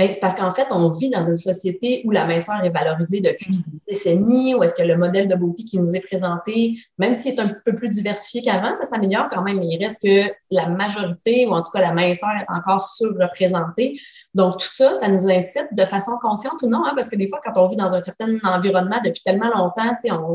Ben, 0.00 0.10
parce 0.18 0.34
qu'en 0.34 0.50
fait, 0.50 0.66
on 0.70 0.88
vit 0.88 1.10
dans 1.10 1.22
une 1.22 1.36
société 1.36 2.00
où 2.06 2.10
la 2.10 2.24
minceur 2.24 2.64
est 2.64 2.70
valorisée 2.70 3.20
depuis 3.20 3.58
des 3.58 3.80
décennies, 3.86 4.54
où 4.54 4.62
est-ce 4.62 4.74
que 4.74 4.82
le 4.82 4.96
modèle 4.96 5.28
de 5.28 5.34
beauté 5.34 5.62
qui 5.64 5.78
nous 5.78 5.94
est 5.94 6.00
présenté, 6.00 6.78
même 6.96 7.14
s'il 7.14 7.34
est 7.34 7.38
un 7.38 7.48
petit 7.48 7.62
peu 7.62 7.74
plus 7.74 7.90
diversifié 7.90 8.40
qu'avant, 8.40 8.74
ça 8.74 8.86
s'améliore 8.86 9.28
quand 9.30 9.42
même, 9.42 9.58
mais 9.58 9.66
il 9.66 9.76
reste 9.76 10.02
que 10.02 10.32
la 10.50 10.70
majorité, 10.70 11.46
ou 11.46 11.50
en 11.50 11.60
tout 11.60 11.70
cas 11.70 11.82
la 11.82 11.92
minceur, 11.92 12.30
est 12.30 12.50
encore 12.50 12.80
surreprésentée. 12.80 14.00
Donc, 14.32 14.56
tout 14.56 14.68
ça, 14.70 14.94
ça 14.94 15.08
nous 15.08 15.28
incite 15.28 15.68
de 15.72 15.84
façon 15.84 16.12
consciente 16.22 16.62
ou 16.62 16.68
non, 16.68 16.82
hein, 16.86 16.92
parce 16.94 17.10
que 17.10 17.16
des 17.16 17.28
fois, 17.28 17.38
quand 17.44 17.62
on 17.62 17.68
vit 17.68 17.76
dans 17.76 17.92
un 17.92 18.00
certain 18.00 18.38
environnement 18.42 19.00
depuis 19.04 19.20
tellement 19.22 19.50
longtemps, 19.54 19.94
on 20.12 20.34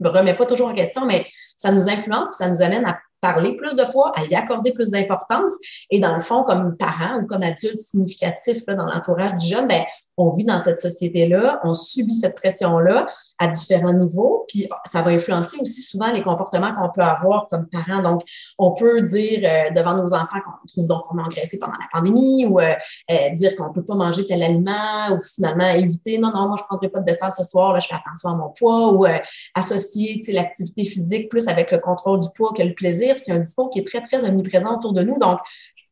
ne 0.00 0.08
remet 0.08 0.34
pas 0.34 0.44
toujours 0.44 0.70
en 0.70 0.74
question, 0.74 1.06
mais 1.06 1.24
ça 1.56 1.70
nous 1.70 1.88
influence, 1.88 2.30
ça 2.32 2.50
nous 2.50 2.62
amène 2.62 2.84
à 2.84 2.98
parler 3.24 3.56
plus 3.56 3.74
de 3.74 3.84
poids, 3.90 4.12
à 4.16 4.24
y 4.24 4.34
accorder 4.34 4.70
plus 4.72 4.90
d'importance. 4.90 5.54
Et 5.90 5.98
dans 5.98 6.14
le 6.14 6.20
fond, 6.20 6.42
comme 6.42 6.76
parent 6.76 7.20
ou 7.22 7.26
comme 7.26 7.42
adulte 7.42 7.80
significatif 7.80 8.66
dans 8.66 8.84
l'entourage 8.84 9.34
du 9.36 9.46
jeune, 9.46 9.66
ben, 9.66 9.82
on 10.16 10.30
vit 10.30 10.44
dans 10.44 10.58
cette 10.58 10.78
société-là, 10.78 11.60
on 11.64 11.74
subit 11.74 12.14
cette 12.14 12.36
pression-là 12.36 13.06
à 13.38 13.48
différents 13.48 13.92
niveaux, 13.92 14.44
puis 14.48 14.68
ça 14.84 15.02
va 15.02 15.10
influencer 15.10 15.58
aussi 15.60 15.82
souvent 15.82 16.12
les 16.12 16.22
comportements 16.22 16.72
qu'on 16.74 16.90
peut 16.90 17.02
avoir 17.02 17.48
comme 17.48 17.66
parents. 17.66 18.02
Donc, 18.02 18.22
on 18.58 18.72
peut 18.72 19.02
dire 19.02 19.40
euh, 19.42 19.70
devant 19.74 19.96
nos 19.96 20.14
enfants 20.14 20.38
qu'on 20.44 20.66
trouve 20.68 20.86
donc 20.86 21.02
qu'on 21.02 21.18
a 21.18 21.22
engraissé 21.22 21.58
pendant 21.58 21.72
la 21.72 21.86
pandémie 21.92 22.46
ou 22.46 22.60
euh, 22.60 22.74
euh, 23.10 23.30
dire 23.30 23.56
qu'on 23.56 23.68
ne 23.68 23.72
peut 23.72 23.84
pas 23.84 23.94
manger 23.94 24.26
tel 24.26 24.42
aliment 24.42 25.12
ou 25.12 25.20
finalement 25.20 25.68
éviter 25.70 26.18
non, 26.18 26.30
non, 26.32 26.48
moi 26.48 26.56
je 26.56 26.62
ne 26.62 26.66
prendrai 26.66 26.88
pas 26.88 27.00
de 27.00 27.06
dessert 27.06 27.32
ce 27.32 27.42
soir, 27.42 27.72
là, 27.72 27.80
je 27.80 27.88
fais 27.88 27.94
attention 27.94 28.30
à 28.30 28.36
mon 28.36 28.50
poids 28.50 28.92
ou 28.92 29.06
associer 29.54 30.22
l'activité 30.28 30.84
physique 30.84 31.28
plus 31.28 31.48
avec 31.48 31.70
le 31.70 31.78
contrôle 31.78 32.20
du 32.20 32.28
poids 32.36 32.52
que 32.56 32.62
le 32.62 32.74
plaisir. 32.74 33.14
C'est 33.18 33.32
un 33.32 33.40
discours 33.40 33.70
qui 33.70 33.80
est 33.80 33.86
très, 33.86 34.00
très 34.02 34.28
omniprésent 34.28 34.76
autour 34.76 34.92
de 34.92 35.02
nous. 35.02 35.18
Donc, 35.18 35.38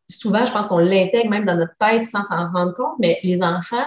souvent, 0.09 0.45
je 0.45 0.53
pense 0.53 0.69
qu'on 0.69 0.79
l'intègre 0.79 1.31
même 1.31 1.45
dans 1.45 1.57
notre 1.57 1.77
tête 1.79 2.05
sans 2.05 2.23
s'en 2.23 2.49
rendre 2.51 2.75
compte, 2.75 2.95
mais 3.01 3.19
les 3.23 3.43
enfants, 3.43 3.87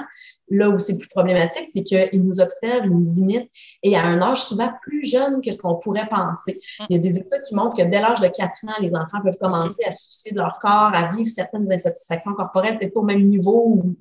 là 0.49 0.69
où 0.69 0.79
c'est 0.79 0.97
plus 0.97 1.07
problématique, 1.07 1.65
c'est 1.71 1.83
qu'ils 1.83 2.23
nous 2.23 2.39
observent, 2.39 2.85
ils 2.85 2.91
nous 2.91 3.19
imitent 3.19 3.49
et 3.83 3.95
à 3.95 4.03
un 4.03 4.21
âge 4.21 4.43
souvent 4.43 4.69
plus 4.81 5.07
jeune 5.07 5.41
que 5.41 5.51
ce 5.51 5.57
qu'on 5.57 5.75
pourrait 5.75 6.07
penser. 6.09 6.59
Il 6.89 6.95
y 6.95 6.95
a 6.95 6.99
des 6.99 7.17
études 7.17 7.41
qui 7.47 7.55
montrent 7.55 7.77
que 7.77 7.83
dès 7.83 7.99
l'âge 7.99 8.21
de 8.21 8.27
4 8.27 8.43
ans, 8.67 8.81
les 8.81 8.95
enfants 8.95 9.21
peuvent 9.23 9.37
commencer 9.39 9.83
à 9.85 9.91
soucier 9.91 10.31
de 10.31 10.37
leur 10.37 10.59
corps, 10.59 10.91
à 10.93 11.13
vivre 11.13 11.29
certaines 11.29 11.71
insatisfactions 11.71 12.33
corporelles, 12.33 12.77
peut-être 12.77 12.93
pas 12.93 12.99
au 13.01 13.03
même 13.03 13.25
niveau, 13.25 13.63
ou 13.67 13.95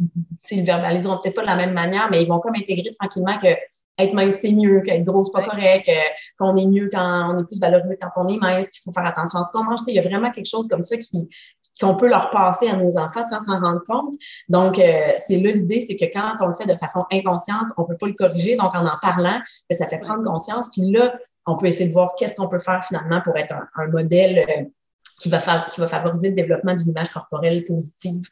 ils 0.51 0.59
le 0.59 0.65
verbaliseront 0.65 1.19
peut-être 1.19 1.37
pas 1.37 1.43
de 1.43 1.47
la 1.47 1.57
même 1.57 1.73
manière, 1.73 2.09
mais 2.11 2.23
ils 2.23 2.29
vont 2.29 2.39
comme 2.39 2.55
intégrer 2.55 2.91
tranquillement 2.99 3.39
que 3.39 3.49
être 3.97 4.13
mince, 4.13 4.39
c'est 4.41 4.51
mieux, 4.53 4.81
qu'être 4.81 5.05
grosse, 5.05 5.31
pas 5.31 5.43
correct, 5.43 5.89
qu'on 6.37 6.57
est 6.57 6.67
mieux 6.67 6.91
quand 6.93 7.33
on 7.33 7.39
est 7.39 7.45
plus 7.45 7.61
valorisé 7.61 7.97
quand 8.01 8.11
on 8.17 8.29
est 8.29 8.39
mince, 8.39 8.69
qu'il 8.71 8.83
faut 8.83 8.91
faire 8.91 9.07
attention 9.07 9.39
à 9.39 9.47
ce 9.47 9.53
qu'on 9.53 9.63
mange. 9.63 9.81
Il 9.87 9.95
y 9.95 10.01
a 10.01 10.03
vraiment 10.03 10.33
quelque 10.33 10.49
chose 10.49 10.67
comme 10.67 10.83
ça 10.83 10.97
qui, 10.97 11.29
qu'on 11.81 11.95
peut 11.97 12.09
leur 12.09 12.31
passer 12.31 12.69
à 12.69 12.77
nos 12.77 12.97
enfants 12.99 13.23
sans 13.23 13.41
s'en 13.41 13.61
rendre 13.61 13.83
compte. 13.87 14.15
Donc, 14.49 14.79
euh, 14.79 15.13
c'est 15.17 15.39
là 15.39 15.51
l'idée, 15.51 15.81
c'est 15.81 15.97
que 15.97 16.05
quand 16.13 16.37
on 16.41 16.47
le 16.47 16.55
fait 16.55 16.67
de 16.67 16.77
façon 16.77 17.05
inconsciente, 17.11 17.67
on 17.77 17.85
peut 17.85 17.97
pas 17.97 18.07
le 18.07 18.15
corriger. 18.15 18.57
Donc, 18.57 18.75
en 18.75 18.87
en 18.87 18.99
parlant, 19.01 19.41
ben, 19.69 19.77
ça 19.77 19.87
fait 19.87 19.99
prendre 19.99 20.23
conscience. 20.23 20.71
Puis 20.71 20.91
là, 20.91 21.15
on 21.47 21.57
peut 21.57 21.67
essayer 21.67 21.89
de 21.89 21.93
voir 21.93 22.15
qu'est-ce 22.17 22.37
qu'on 22.37 22.49
peut 22.49 22.59
faire 22.59 22.83
finalement 22.85 23.21
pour 23.21 23.37
être 23.37 23.55
un, 23.75 23.89
modèle 23.89 24.39
euh, 24.49 24.65
qui 25.19 25.29
va, 25.29 25.39
qui 25.71 25.81
va 25.81 25.87
favoriser 25.87 26.31
le 26.31 26.35
développement 26.35 26.75
d'une 26.75 26.91
image 26.91 27.11
corporelle 27.11 27.65
positive. 27.65 28.23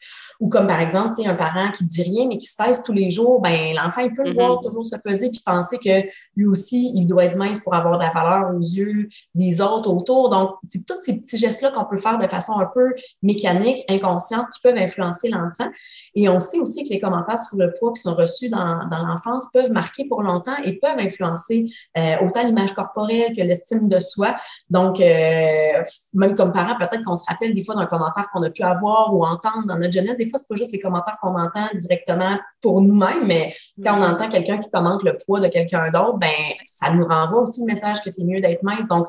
Ou 0.41 0.49
comme 0.49 0.67
par 0.67 0.81
exemple, 0.81 1.21
un 1.25 1.35
parent 1.35 1.71
qui 1.71 1.85
dit 1.85 2.03
rien 2.03 2.27
mais 2.29 2.39
qui 2.39 2.47
se 2.47 2.57
pèse 2.57 2.83
tous 2.83 2.93
les 2.93 3.11
jours, 3.11 3.41
ben 3.41 3.75
l'enfant, 3.75 4.01
il 4.01 4.12
peut 4.12 4.25
le 4.25 4.33
voir 4.33 4.53
mm-hmm. 4.53 4.65
toujours 4.65 4.87
se 4.87 4.97
peser 4.97 5.31
puis 5.31 5.43
penser 5.45 5.79
que 5.79 6.07
lui 6.37 6.47
aussi, 6.47 6.93
il 6.95 7.07
doit 7.07 7.25
être 7.25 7.37
mince 7.37 7.61
pour 7.61 7.75
avoir 7.75 7.99
de 7.99 8.03
la 8.03 8.11
valeur 8.11 8.55
aux 8.55 8.61
yeux 8.61 9.09
des 9.35 9.61
autres 9.61 9.91
autour. 9.91 10.31
Donc, 10.31 10.51
c'est 10.69 10.85
tous 10.87 11.01
ces 11.03 11.19
petits 11.19 11.39
gestes-là 11.39 11.71
qu'on 11.71 11.85
peut 11.85 11.97
faire 11.97 12.19
de 12.19 12.27
façon 12.27 12.59
un 12.59 12.69
peu 12.73 12.95
mécanique, 13.23 13.85
inconsciente, 13.89 14.47
qui 14.53 14.61
peuvent 14.62 14.77
influencer 14.77 15.29
l'enfant. 15.29 15.69
Et 16.15 16.29
on 16.29 16.39
sait 16.39 16.59
aussi 16.59 16.83
que 16.83 16.89
les 16.91 17.01
commentaires 17.01 17.41
sur 17.41 17.57
le 17.59 17.73
poids 17.79 17.93
qui 17.93 18.03
sont 18.03 18.15
reçus 18.15 18.49
dans, 18.49 18.87
dans 18.89 19.07
l'enfance 19.07 19.49
peuvent 19.53 19.73
marquer 19.73 20.07
pour 20.07 20.23
longtemps 20.23 20.57
et 20.65 20.79
peuvent 20.79 20.99
influencer 20.99 21.65
euh, 21.97 22.17
autant 22.23 22.45
l'image 22.45 22.73
corporelle 22.73 23.33
que 23.37 23.43
l'estime 23.43 23.89
de 23.89 24.01
soi. 24.01 24.35
Donc, 24.71 25.01
euh, 25.01 25.83
même 26.15 26.35
comme 26.35 26.53
parent, 26.53 26.72
peut-être 26.79 27.02
qu'on 27.05 27.17
se 27.17 27.25
rappelle 27.29 27.55
des 27.55 27.62
fois 27.62 27.75
d'un 27.75 27.87
commentaire 27.87 28.29
qu'on 28.31 28.43
a 28.43 28.50
pu 28.50 28.62
avoir 28.62 29.14
ou 29.14 29.25
entendre 29.25 29.67
dans 29.67 29.76
notre 29.76 29.93
jeunesse. 29.93 30.17
Des 30.17 30.29
fois, 30.29 30.38
c'est 30.38 30.49
pas 30.49 30.57
juste 30.57 30.73
les 30.73 30.79
commentaires 30.79 31.19
qu'on 31.21 31.38
entend 31.38 31.67
directement 31.75 32.38
pour 32.61 32.81
nous-mêmes, 32.81 33.26
mais 33.26 33.55
quand 33.83 33.95
on 33.95 34.02
mm-hmm. 34.02 34.12
entend 34.12 34.29
quelqu'un 34.29 34.59
qui 34.59 34.71
commente 34.71 35.02
le 35.02 35.17
poids 35.25 35.41
de 35.41 35.49
quelqu'un 35.49 35.91
d'autre, 35.91 36.19
ben 36.19 36.31
ça 36.64 36.93
nous 36.93 37.07
renvoie 37.07 37.43
aussi 37.43 37.61
le 37.61 37.67
message 37.67 38.02
que 38.02 38.11
c'est 38.11 38.25
mieux 38.25 38.41
d'être 38.41 38.62
mince. 38.62 38.87
Donc, 38.88 39.07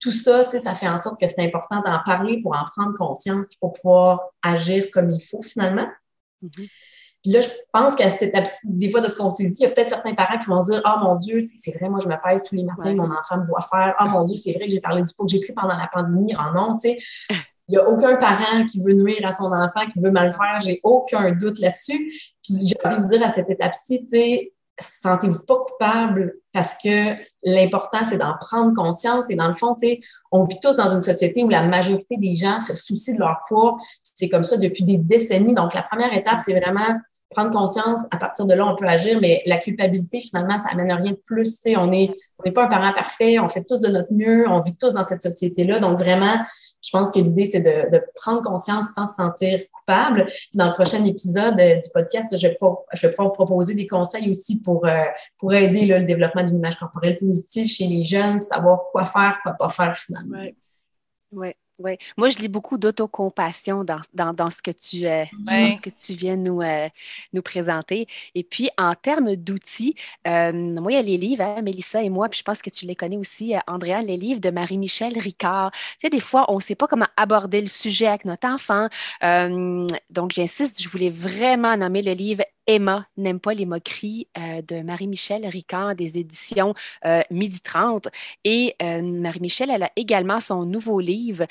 tout 0.00 0.12
ça, 0.12 0.48
ça 0.48 0.74
fait 0.74 0.88
en 0.88 0.98
sorte 0.98 1.20
que 1.20 1.26
c'est 1.26 1.44
important 1.44 1.82
d'en 1.82 1.98
parler 2.04 2.40
pour 2.42 2.54
en 2.54 2.64
prendre 2.64 2.96
conscience 2.96 3.46
pour 3.60 3.72
pouvoir 3.72 4.20
agir 4.42 4.86
comme 4.92 5.10
il 5.10 5.22
faut 5.22 5.42
finalement. 5.42 5.88
Mm-hmm. 6.42 6.68
Puis 7.26 7.32
là, 7.32 7.40
je 7.40 7.48
pense 7.72 7.96
qu'à 7.96 8.08
cette 8.08 8.22
étape, 8.22 8.46
des 8.62 8.88
fois, 8.88 9.00
de 9.00 9.08
ce 9.08 9.16
qu'on 9.16 9.30
s'est 9.30 9.48
dit, 9.48 9.56
il 9.58 9.64
y 9.64 9.66
a 9.66 9.70
peut-être 9.70 9.90
certains 9.90 10.14
parents 10.14 10.38
qui 10.38 10.46
vont 10.46 10.60
dire 10.60 10.80
Ah 10.84 11.00
mon 11.02 11.16
Dieu, 11.16 11.40
c'est 11.44 11.76
vrai, 11.76 11.88
moi, 11.88 11.98
je 12.00 12.06
me 12.06 12.14
pèse 12.22 12.44
tous 12.44 12.54
les 12.54 12.62
matins, 12.62 12.94
mon 12.94 13.10
enfant 13.10 13.38
me 13.38 13.44
voit 13.44 13.62
faire. 13.62 13.96
Ah 13.98 14.06
mon 14.06 14.24
Dieu, 14.24 14.36
c'est 14.38 14.52
vrai 14.52 14.66
que 14.66 14.70
j'ai 14.70 14.80
parlé 14.80 15.02
du 15.02 15.12
poids 15.12 15.26
que 15.26 15.32
j'ai 15.32 15.40
pris 15.40 15.52
pendant 15.52 15.76
la 15.76 15.90
pandémie. 15.92 16.32
Ah 16.38 16.52
non, 16.54 16.76
tu 16.76 16.90
sais. 16.90 16.98
Il 17.68 17.72
n'y 17.72 17.78
a 17.78 17.88
aucun 17.88 18.14
parent 18.14 18.64
qui 18.70 18.80
veut 18.80 18.92
nuire 18.92 19.22
à 19.24 19.32
son 19.32 19.46
enfant, 19.46 19.86
qui 19.92 19.98
veut 19.98 20.12
mal 20.12 20.30
faire. 20.30 20.60
J'ai 20.60 20.78
aucun 20.84 21.32
doute 21.32 21.58
là-dessus. 21.58 22.12
Puis 22.44 22.54
j'ai 22.64 22.76
envie 22.84 22.98
de 22.98 23.02
vous 23.02 23.08
dire 23.08 23.26
à 23.26 23.28
cette 23.28 23.50
étape-ci, 23.50 24.04
tu 24.04 24.10
sais, 24.10 24.52
sentez-vous 24.78 25.42
pas 25.42 25.56
coupable 25.56 26.34
parce 26.52 26.74
que 26.74 27.14
l'important, 27.42 28.04
c'est 28.04 28.18
d'en 28.18 28.34
prendre 28.38 28.72
conscience. 28.72 29.30
Et 29.30 29.34
dans 29.34 29.48
le 29.48 29.54
fond, 29.54 29.74
tu 29.74 29.88
sais, 29.88 30.00
on 30.30 30.44
vit 30.44 30.60
tous 30.60 30.76
dans 30.76 30.94
une 30.94 31.00
société 31.00 31.42
où 31.42 31.48
la 31.48 31.64
majorité 31.64 32.18
des 32.18 32.36
gens 32.36 32.60
se 32.60 32.76
soucient 32.76 33.14
de 33.14 33.20
leur 33.20 33.40
poids. 33.48 33.78
C'est 34.02 34.28
comme 34.28 34.44
ça 34.44 34.56
depuis 34.58 34.84
des 34.84 34.98
décennies. 34.98 35.54
Donc, 35.54 35.74
la 35.74 35.82
première 35.82 36.12
étape, 36.12 36.38
c'est 36.38 36.58
vraiment 36.58 37.00
prendre 37.30 37.50
conscience, 37.50 38.00
à 38.10 38.18
partir 38.18 38.46
de 38.46 38.54
là, 38.54 38.66
on 38.66 38.76
peut 38.76 38.86
agir, 38.86 39.18
mais 39.20 39.42
la 39.46 39.58
culpabilité, 39.58 40.20
finalement, 40.20 40.58
ça 40.58 40.68
amène 40.70 40.92
rien 40.92 41.12
de 41.12 41.20
plus. 41.24 41.58
on 41.76 41.88
n'est 41.88 42.14
pas 42.54 42.64
un 42.64 42.68
parent 42.68 42.92
parfait, 42.92 43.38
on 43.38 43.48
fait 43.48 43.64
tous 43.64 43.80
de 43.80 43.88
notre 43.88 44.12
mieux, 44.12 44.48
on 44.48 44.60
vit 44.60 44.76
tous 44.76 44.94
dans 44.94 45.04
cette 45.04 45.22
société-là. 45.22 45.80
Donc, 45.80 45.98
vraiment, 45.98 46.36
je 46.82 46.90
pense 46.90 47.10
que 47.10 47.18
l'idée, 47.18 47.46
c'est 47.46 47.60
de, 47.60 48.00
prendre 48.14 48.42
conscience 48.42 48.86
sans 48.94 49.06
se 49.06 49.14
sentir 49.14 49.60
coupable. 49.72 50.26
dans 50.54 50.68
le 50.68 50.72
prochain 50.72 51.02
épisode 51.04 51.60
euh, 51.60 51.76
du 51.76 51.90
podcast, 51.92 52.36
je 52.36 52.46
vais 52.46 52.54
pouvoir, 52.54 52.78
je 52.92 53.08
proposer 53.08 53.74
des 53.74 53.86
conseils 53.86 54.30
aussi 54.30 54.62
pour, 54.62 54.86
euh, 54.86 55.04
pour 55.38 55.52
aider 55.52 55.86
le 55.86 56.02
développement 56.04 56.44
d'une 56.44 56.56
image 56.56 56.76
corporelle 56.76 57.18
positive 57.18 57.66
chez 57.68 57.86
les 57.86 58.04
jeunes, 58.04 58.40
savoir 58.40 58.84
quoi 58.92 59.04
faire, 59.04 59.38
quoi 59.42 59.52
pas 59.52 59.68
faire 59.68 59.96
finalement. 59.96 60.38
Oui. 60.40 60.54
Ouais. 61.32 61.56
Oui, 61.78 61.98
moi 62.16 62.30
je 62.30 62.38
lis 62.38 62.48
beaucoup 62.48 62.78
d'autocompassion 62.78 63.84
dans, 63.84 64.00
dans, 64.14 64.32
dans, 64.32 64.48
ce 64.48 64.62
que 64.62 64.70
tu, 64.70 65.06
euh, 65.06 65.26
ce 65.46 65.82
que 65.82 65.90
tu 65.90 66.14
viens 66.14 66.36
nous, 66.36 66.62
euh, 66.62 66.88
nous 67.34 67.42
présenter. 67.42 68.06
Et 68.34 68.44
puis 68.44 68.70
en 68.78 68.94
termes 68.94 69.36
d'outils, 69.36 69.94
euh, 70.26 70.52
moi 70.52 70.92
il 70.92 70.94
y 70.94 70.98
a 70.98 71.02
les 71.02 71.18
livres, 71.18 71.42
hein, 71.42 71.60
Mélissa 71.60 72.02
et 72.02 72.08
moi, 72.08 72.30
puis 72.30 72.38
je 72.38 72.44
pense 72.44 72.62
que 72.62 72.70
tu 72.70 72.86
les 72.86 72.94
connais 72.94 73.18
aussi, 73.18 73.54
Andrea, 73.66 74.00
les 74.00 74.16
livres 74.16 74.40
de 74.40 74.48
Marie-Michel 74.48 75.18
Ricard. 75.18 75.70
Tu 75.72 75.78
sais, 76.00 76.08
des 76.08 76.20
fois 76.20 76.46
on 76.48 76.56
ne 76.56 76.60
sait 76.60 76.76
pas 76.76 76.86
comment 76.86 77.08
aborder 77.18 77.60
le 77.60 77.66
sujet 77.66 78.06
avec 78.06 78.24
notre 78.24 78.48
enfant. 78.48 78.88
donc 79.20 80.32
j'insiste, 80.32 80.82
je 80.82 80.88
voulais 80.88 81.10
vraiment 81.10 81.76
nommer 81.76 82.00
le 82.00 82.12
livre 82.12 82.42
Emma 82.66 83.06
n'aime 83.16 83.40
pas 83.40 83.54
les 83.54 83.66
moqueries 83.66 84.26
de 84.36 84.82
Marie-Michel 84.82 85.46
Ricard 85.46 85.94
des 85.94 86.18
éditions 86.18 86.74
Midi 87.30 87.60
30. 87.60 88.08
Et 88.44 88.74
Marie-Michel, 88.80 89.70
elle 89.70 89.84
a 89.84 89.90
également 89.96 90.40
son 90.40 90.64
nouveau 90.64 91.00
livre 91.00 91.46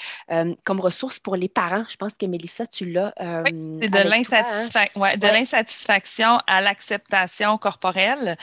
comme 0.64 0.80
ressource 0.80 1.20
pour 1.20 1.36
les 1.36 1.48
parents. 1.48 1.86
Je 1.90 1.96
pense 1.96 2.16
que 2.16 2.26
Mélissa, 2.26 2.68
tu 2.68 2.90
l'as. 2.90 3.14
oui, 3.46 3.80
c'est 3.82 3.90
de 3.90 3.98
hein? 3.98 5.32
l'insatisfaction 5.32 6.40
à 6.48 6.62
l'acceptation 6.62 7.58
corporelle. 7.58 8.38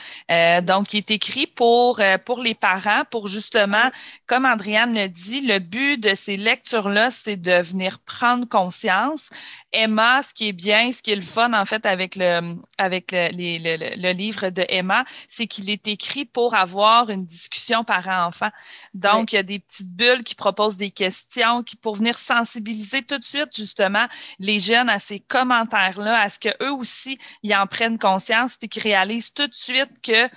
donc, 0.63 0.89
qui 0.89 0.97
est 0.99 1.11
écrit 1.11 1.47
pour, 1.47 2.01
pour 2.25 2.41
les 2.41 2.55
parents, 2.55 3.03
pour 3.11 3.29
justement, 3.29 3.91
comme 4.27 4.47
Andréane 4.47 4.95
le 4.95 5.09
dit, 5.09 5.43
le 5.43 5.59
but 5.59 5.99
de 5.99 6.15
ces 6.15 6.37
lectures-là, 6.37 7.11
c'est 7.11 7.37
de 7.37 7.61
venir 7.63 7.99
prendre 8.01 8.49
conscience. 8.49 9.31
Emma, 9.73 10.23
ce 10.23 10.35
qui 10.35 10.49
est 10.49 10.53
bien, 10.53 10.93
ce 10.93 11.03
qui 11.03 11.13
est 11.13 11.17
le 11.17 11.23
fun, 11.23 11.53
en 11.53 11.65
fait, 11.65 11.87
avec 11.87 12.17
le, 12.17 12.57
avec 12.79 13.13
le, 13.13 13.97
le, 13.97 14.13
livre 14.13 14.51
de 14.51 14.65
Emma, 14.69 15.05
c'est 15.29 15.47
qu'il 15.47 15.71
est 15.71 15.87
écrit 15.89 16.25
pour 16.25 16.55
avoir 16.55 17.11
une 17.11 17.25
discussion 17.25 17.85
parent-enfant. 17.85 18.51
Donc, 18.95 19.33
il 19.33 19.37
y 19.37 19.39
a 19.39 19.43
des 19.43 19.59
petites 19.59 19.95
bulles 19.95 20.25
qui 20.25 20.35
proposent 20.35 20.77
des 20.77 20.91
questions 20.91 21.63
qui, 21.63 21.77
pour 21.77 21.97
venir 21.97 22.19
sensibiliser 22.19 23.03
tout 23.03 23.19
de 23.19 23.25
suite, 23.25 23.57
justement, 23.57 24.07
les 24.39 24.61
jeunes 24.61 24.89
à 24.89 24.99
ces 24.99 25.21
commentaires-là, 25.21 26.21
à 26.21 26.29
ce 26.29 26.39
qu'eux 26.39 26.71
aussi, 26.71 27.19
ils 27.43 27.55
en 27.55 27.67
prennent 27.67 27.99
conscience 27.99 28.57
puis 28.57 28.69
qu'ils 28.69 28.83
réalisent 28.83 29.33
tout 29.33 29.47
de 29.47 29.55
suite 29.55 30.01
que 30.03 30.29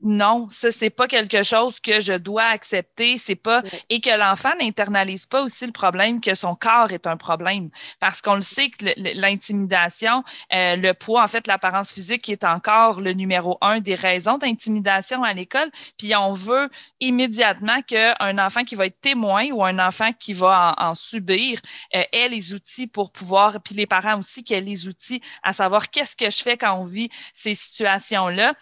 non, 0.00 0.48
ça, 0.50 0.70
c'est 0.70 0.90
pas 0.90 1.08
quelque 1.08 1.42
chose 1.42 1.80
que 1.80 2.00
je 2.00 2.12
dois 2.12 2.44
accepter, 2.44 3.18
c'est 3.18 3.34
pas, 3.34 3.62
et 3.88 4.00
que 4.00 4.16
l'enfant 4.16 4.52
n'internalise 4.60 5.26
pas 5.26 5.42
aussi 5.42 5.66
le 5.66 5.72
problème 5.72 6.20
que 6.20 6.34
son 6.34 6.54
corps 6.54 6.92
est 6.92 7.06
un 7.06 7.16
problème. 7.16 7.70
Parce 7.98 8.20
qu'on 8.20 8.36
le 8.36 8.40
sait 8.40 8.70
que 8.70 8.84
l'intimidation, 9.14 10.22
euh, 10.52 10.76
le 10.76 10.92
poids, 10.94 11.22
en 11.22 11.26
fait, 11.26 11.46
l'apparence 11.46 11.92
physique 11.92 12.28
est 12.28 12.44
encore 12.44 13.00
le 13.00 13.12
numéro 13.12 13.58
un 13.60 13.80
des 13.80 13.96
raisons 13.96 14.38
d'intimidation 14.38 15.24
à 15.24 15.34
l'école. 15.34 15.70
Puis 15.98 16.14
on 16.14 16.32
veut 16.32 16.70
immédiatement 17.00 17.82
qu'un 17.82 18.38
enfant 18.38 18.64
qui 18.64 18.76
va 18.76 18.86
être 18.86 19.00
témoin 19.00 19.46
ou 19.50 19.64
un 19.64 19.78
enfant 19.78 20.12
qui 20.12 20.32
va 20.32 20.74
en, 20.78 20.94
subir 20.94 21.60
euh, 21.94 22.02
ait 22.12 22.28
les 22.28 22.54
outils 22.54 22.86
pour 22.86 23.12
pouvoir, 23.12 23.60
puis 23.62 23.74
les 23.74 23.86
parents 23.86 24.18
aussi 24.18 24.42
qui 24.42 24.54
aient 24.54 24.60
les 24.60 24.86
outils 24.86 25.20
à 25.42 25.52
savoir 25.52 25.90
qu'est-ce 25.90 26.16
que 26.16 26.30
je 26.30 26.42
fais 26.42 26.56
quand 26.56 26.74
on 26.74 26.84
vit 26.84 27.10
ces 27.32 27.54
situations-là 27.54 28.54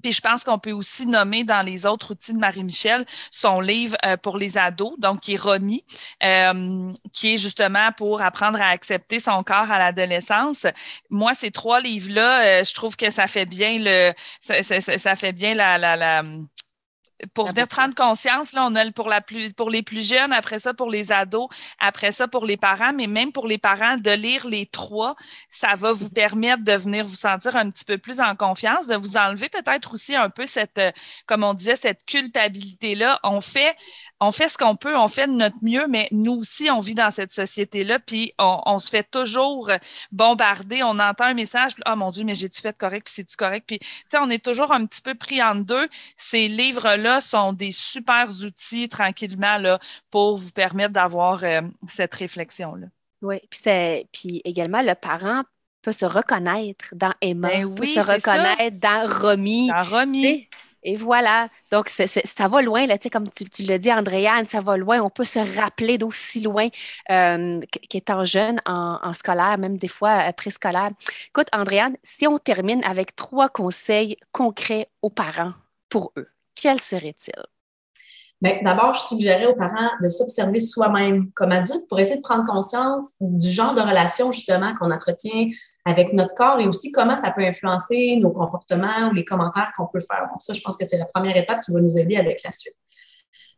puis 0.00 0.12
je 0.12 0.20
pense 0.20 0.44
qu'on 0.44 0.58
peut 0.58 0.72
aussi 0.72 1.06
nommer 1.06 1.44
dans 1.44 1.62
les 1.62 1.86
autres 1.86 2.12
outils 2.12 2.32
de 2.32 2.38
Marie-Michel 2.38 3.04
son 3.30 3.60
livre 3.60 3.96
euh, 4.04 4.16
pour 4.16 4.38
les 4.38 4.58
ados, 4.58 4.98
donc 4.98 5.20
qui 5.20 5.34
est 5.34 5.40
remis, 5.40 5.84
euh, 6.22 6.92
qui 7.12 7.34
est 7.34 7.38
justement 7.38 7.90
pour 7.96 8.22
apprendre 8.22 8.60
à 8.60 8.68
accepter 8.68 9.20
son 9.20 9.42
corps 9.42 9.70
à 9.70 9.78
l'adolescence. 9.78 10.66
Moi, 11.10 11.34
ces 11.34 11.50
trois 11.50 11.80
livres-là, 11.80 12.60
euh, 12.60 12.64
je 12.64 12.74
trouve 12.74 12.96
que 12.96 13.10
ça 13.10 13.26
fait 13.26 13.46
bien 13.46 13.76
le, 13.78 14.12
ça, 14.40 15.16
fait 15.16 15.32
bien 15.32 15.54
la 15.54 16.22
pour 17.34 17.48
venir 17.48 17.68
prendre 17.68 17.94
conscience, 17.94 18.52
là, 18.52 18.66
on 18.66 18.74
a 18.74 18.90
pour, 18.92 19.08
la 19.08 19.20
plus, 19.20 19.52
pour 19.52 19.70
les 19.70 19.82
plus 19.82 20.06
jeunes, 20.08 20.32
après 20.32 20.60
ça 20.60 20.74
pour 20.74 20.90
les 20.90 21.12
ados, 21.12 21.48
après 21.78 22.12
ça 22.12 22.28
pour 22.28 22.46
les 22.46 22.56
parents, 22.56 22.92
mais 22.92 23.06
même 23.06 23.32
pour 23.32 23.46
les 23.46 23.58
parents, 23.58 23.96
de 23.96 24.10
lire 24.10 24.46
les 24.46 24.66
trois, 24.66 25.16
ça 25.48 25.74
va 25.76 25.92
vous 25.92 26.10
permettre 26.10 26.64
de 26.64 26.72
venir 26.72 27.06
vous 27.06 27.14
sentir 27.14 27.56
un 27.56 27.68
petit 27.70 27.84
peu 27.84 27.98
plus 27.98 28.20
en 28.20 28.34
confiance, 28.36 28.86
de 28.86 28.96
vous 28.96 29.16
enlever 29.16 29.48
peut-être 29.48 29.94
aussi 29.94 30.16
un 30.16 30.30
peu 30.30 30.46
cette, 30.46 30.78
euh, 30.78 30.90
comme 31.26 31.44
on 31.44 31.54
disait, 31.54 31.76
cette 31.76 32.04
culpabilité-là. 32.04 33.20
On 33.22 33.40
fait, 33.40 33.76
on 34.20 34.32
fait 34.32 34.48
ce 34.50 34.58
qu'on 34.58 34.76
peut, 34.76 34.96
on 34.96 35.08
fait 35.08 35.26
de 35.26 35.32
notre 35.32 35.56
mieux, 35.62 35.86
mais 35.88 36.08
nous 36.12 36.34
aussi, 36.34 36.70
on 36.70 36.80
vit 36.80 36.94
dans 36.94 37.10
cette 37.10 37.32
société-là, 37.32 37.98
puis 37.98 38.34
on, 38.38 38.78
se 38.78 38.90
fait 38.90 39.08
toujours 39.10 39.70
bombarder. 40.12 40.82
On 40.82 40.98
entend 40.98 41.24
un 41.24 41.34
message, 41.34 41.74
puis, 41.74 41.82
oh 41.90 41.96
mon 41.96 42.10
Dieu, 42.10 42.24
mais 42.24 42.34
j'ai-tu 42.34 42.60
fait 42.60 42.76
correct, 42.76 43.06
puis 43.06 43.14
c'est-tu 43.14 43.36
correct? 43.36 43.64
Puis, 43.66 43.78
tu 43.78 43.88
sais, 44.08 44.18
on 44.20 44.28
est 44.28 44.44
toujours 44.44 44.72
un 44.72 44.84
petit 44.84 45.00
peu 45.00 45.14
pris 45.14 45.42
en 45.42 45.54
deux. 45.54 45.88
Ces 46.16 46.48
livres-là 46.48 47.20
sont 47.20 47.54
des 47.54 47.72
super 47.72 48.28
outils, 48.44 48.88
tranquillement, 48.88 49.56
là, 49.56 49.78
pour 50.10 50.36
vous 50.36 50.50
permettre 50.50 50.92
d'avoir 50.92 51.42
euh, 51.42 51.62
cette 51.88 52.14
réflexion-là. 52.14 52.86
Oui, 53.22 53.40
puis, 53.50 54.08
puis 54.12 54.42
également, 54.44 54.82
le 54.82 54.94
parent 54.94 55.44
peut 55.82 55.92
se 55.92 56.04
reconnaître 56.04 56.94
dans 56.94 57.14
Emma, 57.22 57.48
ben 57.48 57.74
peut 57.74 57.86
se 57.86 58.00
reconnaître 58.00 58.78
dans 58.78 59.08
Romy. 59.20 59.68
Dans 59.68 59.84
Romy. 59.84 60.48
Et 60.82 60.96
voilà. 60.96 61.48
Donc, 61.70 61.88
ça 61.88 62.48
va 62.48 62.62
loin, 62.62 62.86
là, 62.86 62.96
comme 63.12 63.30
tu, 63.30 63.44
tu 63.48 63.62
l'as 63.62 63.78
dit, 63.78 63.92
Andréane, 63.92 64.44
ça 64.44 64.60
va 64.60 64.76
loin. 64.76 65.00
On 65.00 65.10
peut 65.10 65.24
se 65.24 65.38
rappeler 65.58 65.98
d'aussi 65.98 66.40
loin 66.40 66.68
euh, 67.10 67.60
qu'étant 67.88 68.24
jeune 68.24 68.60
en, 68.66 69.12
scolaire, 69.12 69.58
même 69.58 69.76
des 69.76 69.88
fois 69.88 70.28
euh, 70.28 70.32
préscolaire. 70.32 70.90
Écoute, 71.28 71.48
Andréane, 71.52 71.96
si 72.02 72.26
on 72.26 72.38
termine 72.38 72.82
avec 72.84 73.14
trois 73.16 73.48
conseils 73.48 74.16
concrets 74.32 74.88
aux 75.02 75.10
parents 75.10 75.52
pour 75.88 76.12
eux, 76.16 76.28
quels 76.54 76.80
seraient-ils? 76.80 77.32
Bien, 78.40 78.58
d'abord, 78.62 78.94
je 78.94 79.00
suggérais 79.00 79.46
aux 79.46 79.54
parents 79.54 79.90
de 80.02 80.08
s'observer 80.08 80.60
soi-même 80.60 81.30
comme 81.32 81.52
adulte 81.52 81.86
pour 81.88 82.00
essayer 82.00 82.16
de 82.16 82.22
prendre 82.22 82.46
conscience 82.46 83.02
du 83.20 83.48
genre 83.48 83.74
de 83.74 83.82
relation 83.82 84.32
justement 84.32 84.74
qu'on 84.76 84.90
entretient 84.90 85.50
avec 85.84 86.12
notre 86.12 86.34
corps 86.34 86.60
et 86.60 86.66
aussi 86.66 86.92
comment 86.92 87.16
ça 87.16 87.30
peut 87.30 87.42
influencer 87.42 88.18
nos 88.20 88.30
comportements 88.30 89.08
ou 89.10 89.14
les 89.14 89.24
commentaires 89.24 89.72
qu'on 89.76 89.86
peut 89.86 90.00
faire. 90.00 90.28
Donc 90.30 90.40
ça, 90.42 90.52
je 90.52 90.60
pense 90.60 90.76
que 90.76 90.84
c'est 90.84 90.98
la 90.98 91.06
première 91.06 91.36
étape 91.36 91.60
qui 91.60 91.72
va 91.72 91.80
nous 91.80 91.98
aider 91.98 92.16
avec 92.16 92.42
la 92.44 92.52
suite. 92.52 92.76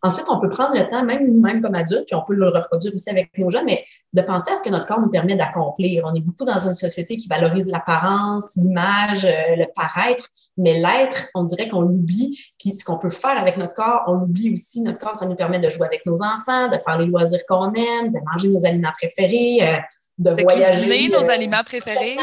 Ensuite, 0.05 0.27
on 0.29 0.41
peut 0.41 0.49
prendre 0.49 0.75
le 0.75 0.83
temps, 0.89 1.05
même 1.05 1.33
nous-mêmes 1.33 1.63
comme 1.63 1.77
adultes, 1.77 2.07
puis 2.07 2.17
on 2.17 2.25
peut 2.27 2.35
le 2.35 2.49
reproduire 2.49 2.93
aussi 2.93 3.09
avec 3.09 3.31
nos 3.39 3.51
jeunes, 3.51 3.67
mais 3.67 3.85
de 4.13 4.21
penser 4.21 4.51
à 4.51 4.57
ce 4.57 4.63
que 4.63 4.69
notre 4.69 4.87
corps 4.87 5.01
nous 5.01 5.11
permet 5.11 5.37
d'accomplir. 5.37 6.03
On 6.05 6.13
est 6.13 6.21
beaucoup 6.21 6.45
dans 6.45 6.59
une 6.59 6.75
société 6.75 7.17
qui 7.17 7.29
valorise 7.29 7.69
l'apparence, 7.71 8.57
l'image, 8.57 9.25
euh, 9.25 9.55
le 9.57 9.67
paraître, 9.73 10.29
mais 10.57 10.75
l'être, 10.75 11.29
on 11.37 11.45
dirait 11.45 11.69
qu'on 11.69 11.83
l'oublie. 11.83 12.37
Puis 12.59 12.75
ce 12.75 12.85
qu'on 12.85 12.99
peut 12.99 13.11
faire 13.11 13.39
avec 13.39 13.57
notre 13.59 13.75
corps, 13.75 14.03
on 14.09 14.15
l'oublie 14.15 14.53
aussi. 14.53 14.81
Notre 14.81 14.99
corps, 14.99 15.15
ça 15.15 15.27
nous 15.27 15.37
permet 15.37 15.61
de 15.61 15.71
jouer 15.71 15.87
avec 15.87 16.05
nos 16.05 16.21
enfants, 16.21 16.67
de 16.67 16.79
faire 16.79 16.99
les 16.99 17.07
loisirs 17.07 17.45
qu'on 17.47 17.73
aime, 17.73 18.11
de 18.11 18.19
manger 18.33 18.49
nos 18.49 18.67
aliments 18.67 18.93
préférés. 19.01 19.61
De, 20.19 20.31
voyager. 20.31 20.83
Cuisiner 20.83 21.09
nos 21.09 21.25
euh, 21.25 21.31
aliments 21.31 21.65
préférés. 21.65 22.17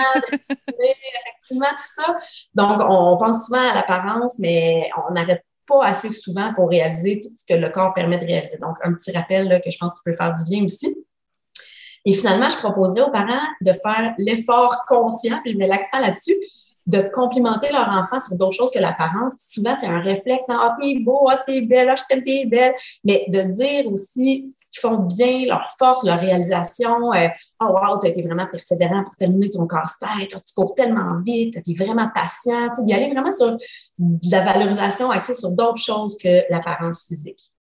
effectivement, 0.67 1.69
tout 1.71 1.78
ça. 1.78 2.17
Donc, 2.54 2.80
on 2.82 3.17
pense 3.17 3.47
souvent 3.47 3.69
à 3.69 3.73
l'apparence, 3.73 4.38
mais 4.39 4.89
on 5.08 5.13
n'arrête 5.13 5.43
pas 5.67 5.86
assez 5.86 6.10
souvent 6.10 6.54
pour 6.54 6.69
réaliser 6.69 7.19
tout 7.19 7.30
ce 7.36 7.45
que 7.45 7.60
le 7.60 7.69
corps 7.69 7.93
permet 7.93 8.17
de 8.17 8.25
réaliser. 8.25 8.58
Donc, 8.60 8.78
un 8.84 8.93
petit 8.93 9.12
rappel 9.12 9.62
que 9.63 9.71
je 9.71 9.78
pense 9.78 9.93
qu'il 9.95 10.12
peut 10.12 10.17
faire 10.17 10.34
du 10.34 10.43
bien 10.45 10.63
aussi. 10.63 10.95
Et 12.06 12.13
finalement, 12.13 12.49
je 12.49 12.58
proposerais 12.58 13.02
aux 13.02 13.12
parents 13.12 13.47
de 13.62 13.71
faire 13.71 14.13
l'effort 14.17 14.86
conscient, 14.88 15.39
puis 15.43 15.54
je 15.54 15.58
mets 15.58 15.67
l'accent 15.67 15.99
là-dessus, 15.99 16.36
de 16.89 17.02
complimenter 17.13 17.71
leur 17.71 17.88
enfant 17.89 18.19
sur 18.19 18.36
d'autres 18.36 18.56
choses 18.56 18.71
que 18.71 18.80
l'apparence. 18.80 19.36
Souvent, 19.38 19.73
c'est 19.80 19.88
un 19.88 19.99
réflexe. 19.99 20.49
Hein, 20.49 20.60
ah, 20.62 20.75
t'es 20.80 20.99
beau, 20.99 21.28
ah, 21.30 21.38
t'es 21.45 21.62
belle, 21.62 21.88
ah, 21.89 21.95
je 21.95 22.04
t'aime, 22.10 22.23
t'es 22.23 22.45
belle. 22.47 22.73
Mais 23.04 23.25
de 23.28 23.43
dire 23.43 23.91
aussi 23.91 24.43
ce 24.47 24.71
qu'ils 24.71 24.82
font 24.82 24.97
bien, 24.97 25.45
leur 25.45 25.67
force, 25.78 26.04
leur 26.04 26.19
réalisation. 26.19 27.13
Euh, 27.13 27.28
oh, 27.62 27.67
wow, 27.67 27.99
t'as 27.99 28.10
été 28.10 28.23
vraiment 28.23 28.47
persévérant 28.52 29.04
pour 29.04 29.15
terminer 29.15 29.52
ton 29.52 29.67
casse-tête. 29.67 30.30
tu 30.30 30.54
cours 30.56 30.73
tellement 30.73 31.21
vite, 31.23 31.62
t'es 31.63 31.73
vraiment 31.75 32.10
patient. 32.13 32.69
D'y 32.84 32.93
aller 32.93 33.12
vraiment 33.12 33.32
sur 33.32 33.56
de 33.99 34.32
la 34.32 34.41
valorisation 34.41 35.12
axée 35.12 35.36
sur 35.36 35.52
d'autres 35.52 35.82
choses 35.82 36.17
que 36.17 36.52
l'apparence 36.52 37.06
physique. 37.08 37.52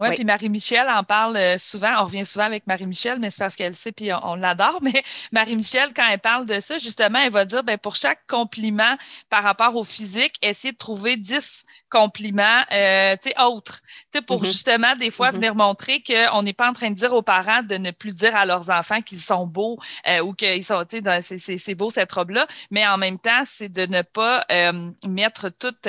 Ouais, 0.00 0.08
oui, 0.08 0.14
puis 0.14 0.24
Marie-Michel 0.24 0.88
en 0.88 1.04
parle 1.04 1.36
euh, 1.36 1.58
souvent. 1.58 1.92
On 2.00 2.04
revient 2.06 2.24
souvent 2.24 2.46
avec 2.46 2.66
Marie-Michel, 2.66 3.18
mais 3.18 3.30
c'est 3.30 3.38
parce 3.38 3.54
qu'elle 3.54 3.74
sait, 3.74 3.92
puis 3.92 4.10
on, 4.22 4.34
l'adore. 4.34 4.78
Mais 4.82 5.02
Marie-Michel, 5.30 5.90
quand 5.94 6.08
elle 6.10 6.18
parle 6.18 6.46
de 6.46 6.58
ça, 6.58 6.78
justement, 6.78 7.18
elle 7.18 7.32
va 7.32 7.44
dire, 7.44 7.62
ben, 7.62 7.76
pour 7.76 7.96
chaque 7.96 8.26
compliment 8.26 8.96
par 9.28 9.42
rapport 9.42 9.76
au 9.76 9.84
physique, 9.84 10.36
essayer 10.40 10.72
de 10.72 10.78
trouver 10.78 11.16
10 11.16 11.64
compliments 11.90 12.62
euh, 12.72 13.14
autres. 13.40 13.80
sais, 14.12 14.22
pour 14.22 14.42
mm-hmm. 14.42 14.46
justement, 14.46 14.96
des 14.96 15.10
fois, 15.10 15.30
mm-hmm. 15.30 15.34
venir 15.34 15.54
montrer 15.54 16.02
qu'on 16.02 16.42
n'est 16.42 16.54
pas 16.54 16.70
en 16.70 16.72
train 16.72 16.90
de 16.90 16.94
dire 16.94 17.12
aux 17.12 17.22
parents 17.22 17.62
de 17.62 17.76
ne 17.76 17.90
plus 17.90 18.14
dire 18.14 18.34
à 18.36 18.46
leurs 18.46 18.70
enfants 18.70 19.02
qu'ils 19.02 19.20
sont 19.20 19.46
beaux 19.46 19.78
euh, 20.08 20.20
ou 20.20 20.32
qu'ils 20.32 20.64
sont, 20.64 20.82
tu 20.84 21.02
sais, 21.02 21.58
c'est 21.58 21.74
beau 21.74 21.90
cette 21.90 22.10
robe-là. 22.10 22.46
Mais 22.70 22.86
en 22.86 22.96
même 22.96 23.18
temps, 23.18 23.42
c'est 23.44 23.68
de 23.68 23.84
ne 23.84 24.00
pas 24.00 24.44
euh, 24.50 24.90
mettre 25.06 25.50
toute, 25.50 25.88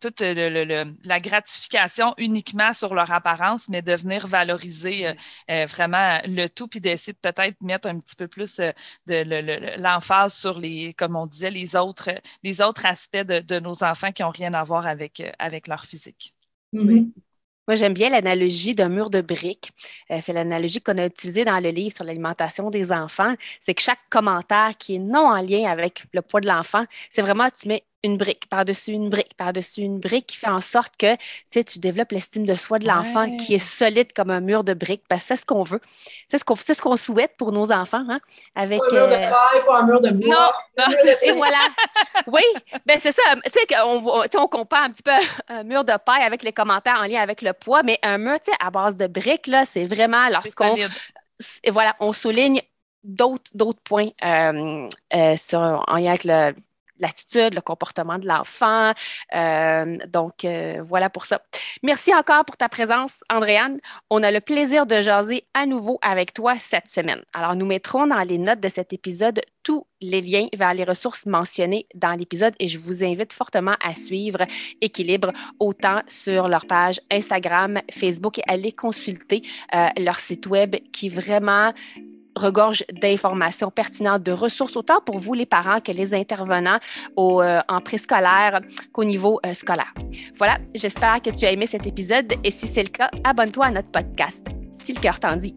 toute 0.00 0.20
le, 0.20 0.94
la 1.02 1.20
gratification 1.20 2.14
uniquement 2.18 2.72
sur 2.72 2.91
leur 2.94 3.10
apparence, 3.10 3.68
mais 3.68 3.82
de 3.82 3.94
venir 3.94 4.26
valoriser 4.26 5.08
euh, 5.08 5.12
euh, 5.50 5.66
vraiment 5.66 6.20
le 6.26 6.48
tout, 6.48 6.68
puis 6.68 6.80
d'essayer 6.80 7.12
de 7.12 7.18
peut-être 7.18 7.60
mettre 7.60 7.88
un 7.88 7.98
petit 7.98 8.16
peu 8.16 8.28
plus 8.28 8.60
euh, 8.60 8.70
de 9.06 9.80
l'emphase 9.80 10.34
sur 10.34 10.58
les, 10.58 10.92
comme 10.94 11.16
on 11.16 11.26
disait, 11.26 11.50
les 11.50 11.76
autres, 11.76 12.10
les 12.42 12.60
autres 12.60 12.86
aspects 12.86 13.16
de, 13.16 13.60
nos 13.60 13.84
enfants 13.84 14.12
qui 14.12 14.22
n'ont 14.22 14.30
rien 14.30 14.54
à 14.54 14.62
voir 14.62 14.86
avec, 14.86 15.22
avec 15.38 15.68
leur 15.68 15.84
physique. 15.84 16.34
Mm-hmm. 16.74 17.10
Moi, 17.68 17.76
j'aime 17.76 17.94
bien 17.94 18.08
l'analogie 18.08 18.74
d'un 18.74 18.88
mur 18.88 19.08
de 19.08 19.20
briques. 19.20 19.70
c'est 20.08 20.32
l'analogie 20.32 20.80
qu'on 20.80 20.98
a 20.98 21.06
utilisée 21.06 21.44
dans 21.44 21.60
le 21.60 21.68
livre 21.68 21.94
sur 21.94 22.04
l'alimentation 22.04 22.70
des 22.70 22.90
enfants. 22.90 23.34
C'est 23.60 23.74
que 23.74 23.82
chaque 23.82 24.00
commentaire 24.10 24.72
qui 24.76 24.96
est 24.96 24.98
non 24.98 25.26
en 25.26 25.40
lien 25.40 25.70
avec 25.70 26.04
le 26.12 26.22
poids 26.22 26.40
de 26.40 26.48
l'enfant, 26.48 26.84
c'est 27.08 27.22
vraiment, 27.22 27.48
tu 27.50 27.68
mets 27.68 27.84
une 28.04 28.16
brique 28.16 28.48
par-dessus 28.48 28.92
une 28.92 29.08
brique 29.08 29.34
par-dessus 29.36 29.82
une 29.82 30.00
brique 30.00 30.26
qui 30.26 30.36
fait 30.36 30.48
en 30.48 30.60
sorte 30.60 30.96
que 30.96 31.14
tu 31.62 31.78
développes 31.78 32.12
l'estime 32.12 32.44
de 32.44 32.54
soi 32.54 32.78
de 32.78 32.86
l'enfant 32.86 33.36
qui 33.36 33.54
est 33.54 33.58
solide 33.58 34.12
comme 34.12 34.30
un 34.30 34.40
mur 34.40 34.64
de 34.64 34.74
briques 34.74 35.04
parce 35.08 35.22
que 35.22 35.28
c'est 35.28 35.36
ce 35.36 35.46
qu'on 35.46 35.62
veut. 35.62 35.80
C'est 36.28 36.38
ce 36.38 36.44
qu'on 36.44 36.56
ce 36.56 36.80
qu'on 36.80 36.96
souhaite 36.96 37.36
pour 37.36 37.52
nos 37.52 37.70
enfants. 37.70 38.04
Hein, 38.08 38.20
avec, 38.54 38.80
pas 38.80 38.86
un 38.86 38.92
mur 38.92 39.08
de 39.08 39.12
euh, 39.12 39.30
paille, 39.30 39.64
pas 39.66 39.80
un 39.80 39.86
mur 39.86 40.00
de 40.00 40.10
bois. 40.10 40.52
Non, 40.76 40.84
et 41.22 41.32
voilà. 41.32 41.58
Oui, 42.26 42.42
ben 42.86 42.98
c'est 42.98 43.12
ça. 43.12 43.22
Tu 43.44 43.50
sais, 43.52 43.66
on, 43.84 44.24
on 44.34 44.48
compare 44.48 44.84
un 44.84 44.90
petit 44.90 45.02
peu 45.02 45.12
un 45.48 45.62
mur 45.62 45.84
de 45.84 45.92
paille 46.04 46.22
avec 46.22 46.42
les 46.42 46.52
commentaires 46.52 46.98
en 46.98 47.06
lien 47.06 47.20
avec 47.20 47.42
le 47.42 47.52
poids, 47.52 47.82
mais 47.82 47.98
un 48.02 48.18
mur 48.18 48.36
à 48.60 48.70
base 48.70 48.96
de 48.96 49.06
briques, 49.06 49.46
là, 49.46 49.64
c'est 49.64 49.84
vraiment 49.84 50.28
lorsqu'on. 50.28 50.76
Voilà, 51.68 51.96
on 51.98 52.12
souligne 52.12 52.62
d'autres 53.04 53.80
points 53.82 54.10
euh, 54.24 54.88
euh, 55.14 55.36
sur, 55.36 55.84
en 55.88 55.96
lien 55.96 56.10
avec 56.10 56.24
le, 56.24 56.54
l'attitude, 57.02 57.54
le 57.54 57.60
comportement 57.60 58.18
de 58.18 58.26
l'enfant. 58.26 58.92
Euh, 59.34 59.96
donc, 60.08 60.44
euh, 60.44 60.82
voilà 60.84 61.10
pour 61.10 61.26
ça. 61.26 61.42
Merci 61.82 62.14
encore 62.14 62.44
pour 62.44 62.56
ta 62.56 62.68
présence, 62.68 63.20
Andréane. 63.30 63.78
On 64.10 64.22
a 64.22 64.30
le 64.30 64.40
plaisir 64.40 64.86
de 64.86 65.00
jaser 65.00 65.44
à 65.54 65.66
nouveau 65.66 65.98
avec 66.02 66.32
toi 66.32 66.58
cette 66.58 66.88
semaine. 66.88 67.22
Alors, 67.34 67.54
nous 67.54 67.66
mettrons 67.66 68.06
dans 68.06 68.20
les 68.20 68.38
notes 68.38 68.60
de 68.60 68.68
cet 68.68 68.92
épisode 68.92 69.40
tous 69.62 69.86
les 70.00 70.20
liens 70.20 70.48
vers 70.54 70.74
les 70.74 70.84
ressources 70.84 71.26
mentionnées 71.26 71.86
dans 71.94 72.12
l'épisode 72.12 72.54
et 72.58 72.68
je 72.68 72.78
vous 72.78 73.04
invite 73.04 73.32
fortement 73.32 73.76
à 73.80 73.94
suivre 73.94 74.44
Équilibre 74.80 75.32
autant 75.60 76.00
sur 76.08 76.48
leur 76.48 76.66
page 76.66 77.00
Instagram, 77.10 77.80
Facebook 77.90 78.38
et 78.38 78.42
aller 78.48 78.72
consulter 78.72 79.42
euh, 79.74 79.88
leur 79.98 80.18
site 80.18 80.46
web 80.46 80.76
qui 80.92 81.08
vraiment 81.08 81.72
regorge 82.36 82.84
d'informations 83.00 83.70
pertinentes, 83.70 84.22
de 84.22 84.32
ressources, 84.32 84.76
autant 84.76 85.00
pour 85.04 85.18
vous 85.18 85.34
les 85.34 85.46
parents 85.46 85.80
que 85.80 85.92
les 85.92 86.14
intervenants 86.14 86.78
au, 87.16 87.42
euh, 87.42 87.60
en 87.68 87.80
préscolaire 87.80 88.60
qu'au 88.92 89.04
niveau 89.04 89.40
euh, 89.46 89.54
scolaire. 89.54 89.92
Voilà, 90.36 90.58
j'espère 90.74 91.20
que 91.20 91.30
tu 91.30 91.44
as 91.46 91.52
aimé 91.52 91.66
cet 91.66 91.86
épisode 91.86 92.32
et 92.44 92.50
si 92.50 92.66
c'est 92.66 92.82
le 92.82 92.88
cas, 92.88 93.10
abonne-toi 93.24 93.66
à 93.66 93.70
notre 93.70 93.90
podcast, 93.90 94.46
si 94.70 94.92
le 94.92 95.00
cœur 95.00 95.20
t'en 95.20 95.36
dit. 95.36 95.56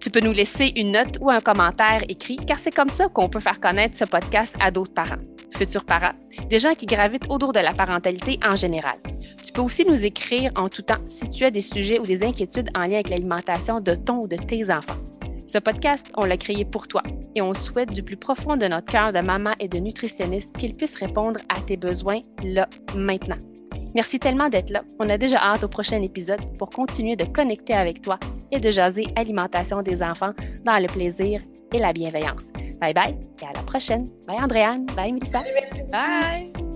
Tu 0.00 0.10
peux 0.10 0.20
nous 0.20 0.32
laisser 0.32 0.72
une 0.76 0.92
note 0.92 1.18
ou 1.20 1.30
un 1.30 1.40
commentaire 1.40 2.02
écrit 2.08 2.36
car 2.36 2.58
c'est 2.58 2.74
comme 2.74 2.88
ça 2.88 3.08
qu'on 3.08 3.28
peut 3.28 3.40
faire 3.40 3.60
connaître 3.60 3.96
ce 3.96 4.04
podcast 4.04 4.54
à 4.60 4.70
d'autres 4.70 4.92
parents, 4.92 5.22
futurs 5.56 5.84
parents, 5.84 6.12
des 6.48 6.58
gens 6.58 6.74
qui 6.74 6.86
gravitent 6.86 7.30
autour 7.30 7.52
de 7.52 7.60
la 7.60 7.72
parentalité 7.72 8.38
en 8.44 8.54
général. 8.54 8.96
Tu 9.44 9.52
peux 9.52 9.62
aussi 9.62 9.84
nous 9.86 10.04
écrire 10.04 10.52
en 10.56 10.68
tout 10.68 10.82
temps 10.82 11.02
si 11.06 11.28
tu 11.28 11.44
as 11.44 11.50
des 11.50 11.60
sujets 11.60 11.98
ou 11.98 12.06
des 12.06 12.24
inquiétudes 12.24 12.70
en 12.74 12.80
lien 12.80 12.94
avec 12.94 13.10
l'alimentation 13.10 13.80
de 13.80 13.94
ton 13.94 14.22
ou 14.22 14.28
de 14.28 14.36
tes 14.36 14.72
enfants. 14.72 14.96
Ce 15.54 15.60
podcast, 15.60 16.10
on 16.16 16.24
l'a 16.24 16.36
créé 16.36 16.64
pour 16.64 16.88
toi 16.88 17.00
et 17.36 17.40
on 17.40 17.54
souhaite 17.54 17.94
du 17.94 18.02
plus 18.02 18.16
profond 18.16 18.56
de 18.56 18.66
notre 18.66 18.90
cœur 18.90 19.12
de 19.12 19.20
maman 19.20 19.52
et 19.60 19.68
de 19.68 19.78
nutritionniste 19.78 20.56
qu'il 20.56 20.74
puisse 20.74 20.96
répondre 20.96 21.38
à 21.48 21.60
tes 21.60 21.76
besoins 21.76 22.18
là, 22.42 22.68
maintenant. 22.96 23.36
Merci 23.94 24.18
tellement 24.18 24.48
d'être 24.48 24.70
là. 24.70 24.82
On 24.98 25.08
a 25.08 25.16
déjà 25.16 25.36
hâte 25.36 25.62
au 25.62 25.68
prochain 25.68 26.02
épisode 26.02 26.40
pour 26.58 26.70
continuer 26.70 27.14
de 27.14 27.24
connecter 27.24 27.74
avec 27.74 28.02
toi 28.02 28.18
et 28.50 28.58
de 28.58 28.68
jaser 28.72 29.04
alimentation 29.14 29.80
des 29.80 30.02
enfants 30.02 30.32
dans 30.64 30.82
le 30.82 30.88
plaisir 30.88 31.40
et 31.72 31.78
la 31.78 31.92
bienveillance. 31.92 32.48
Bye 32.80 32.92
bye 32.92 33.16
et 33.40 33.46
à 33.46 33.52
la 33.54 33.62
prochaine. 33.62 34.08
Bye 34.26 34.42
Andréane. 34.42 34.86
Bye 34.96 35.12
Melissa. 35.12 35.44
Bye. 35.92 36.73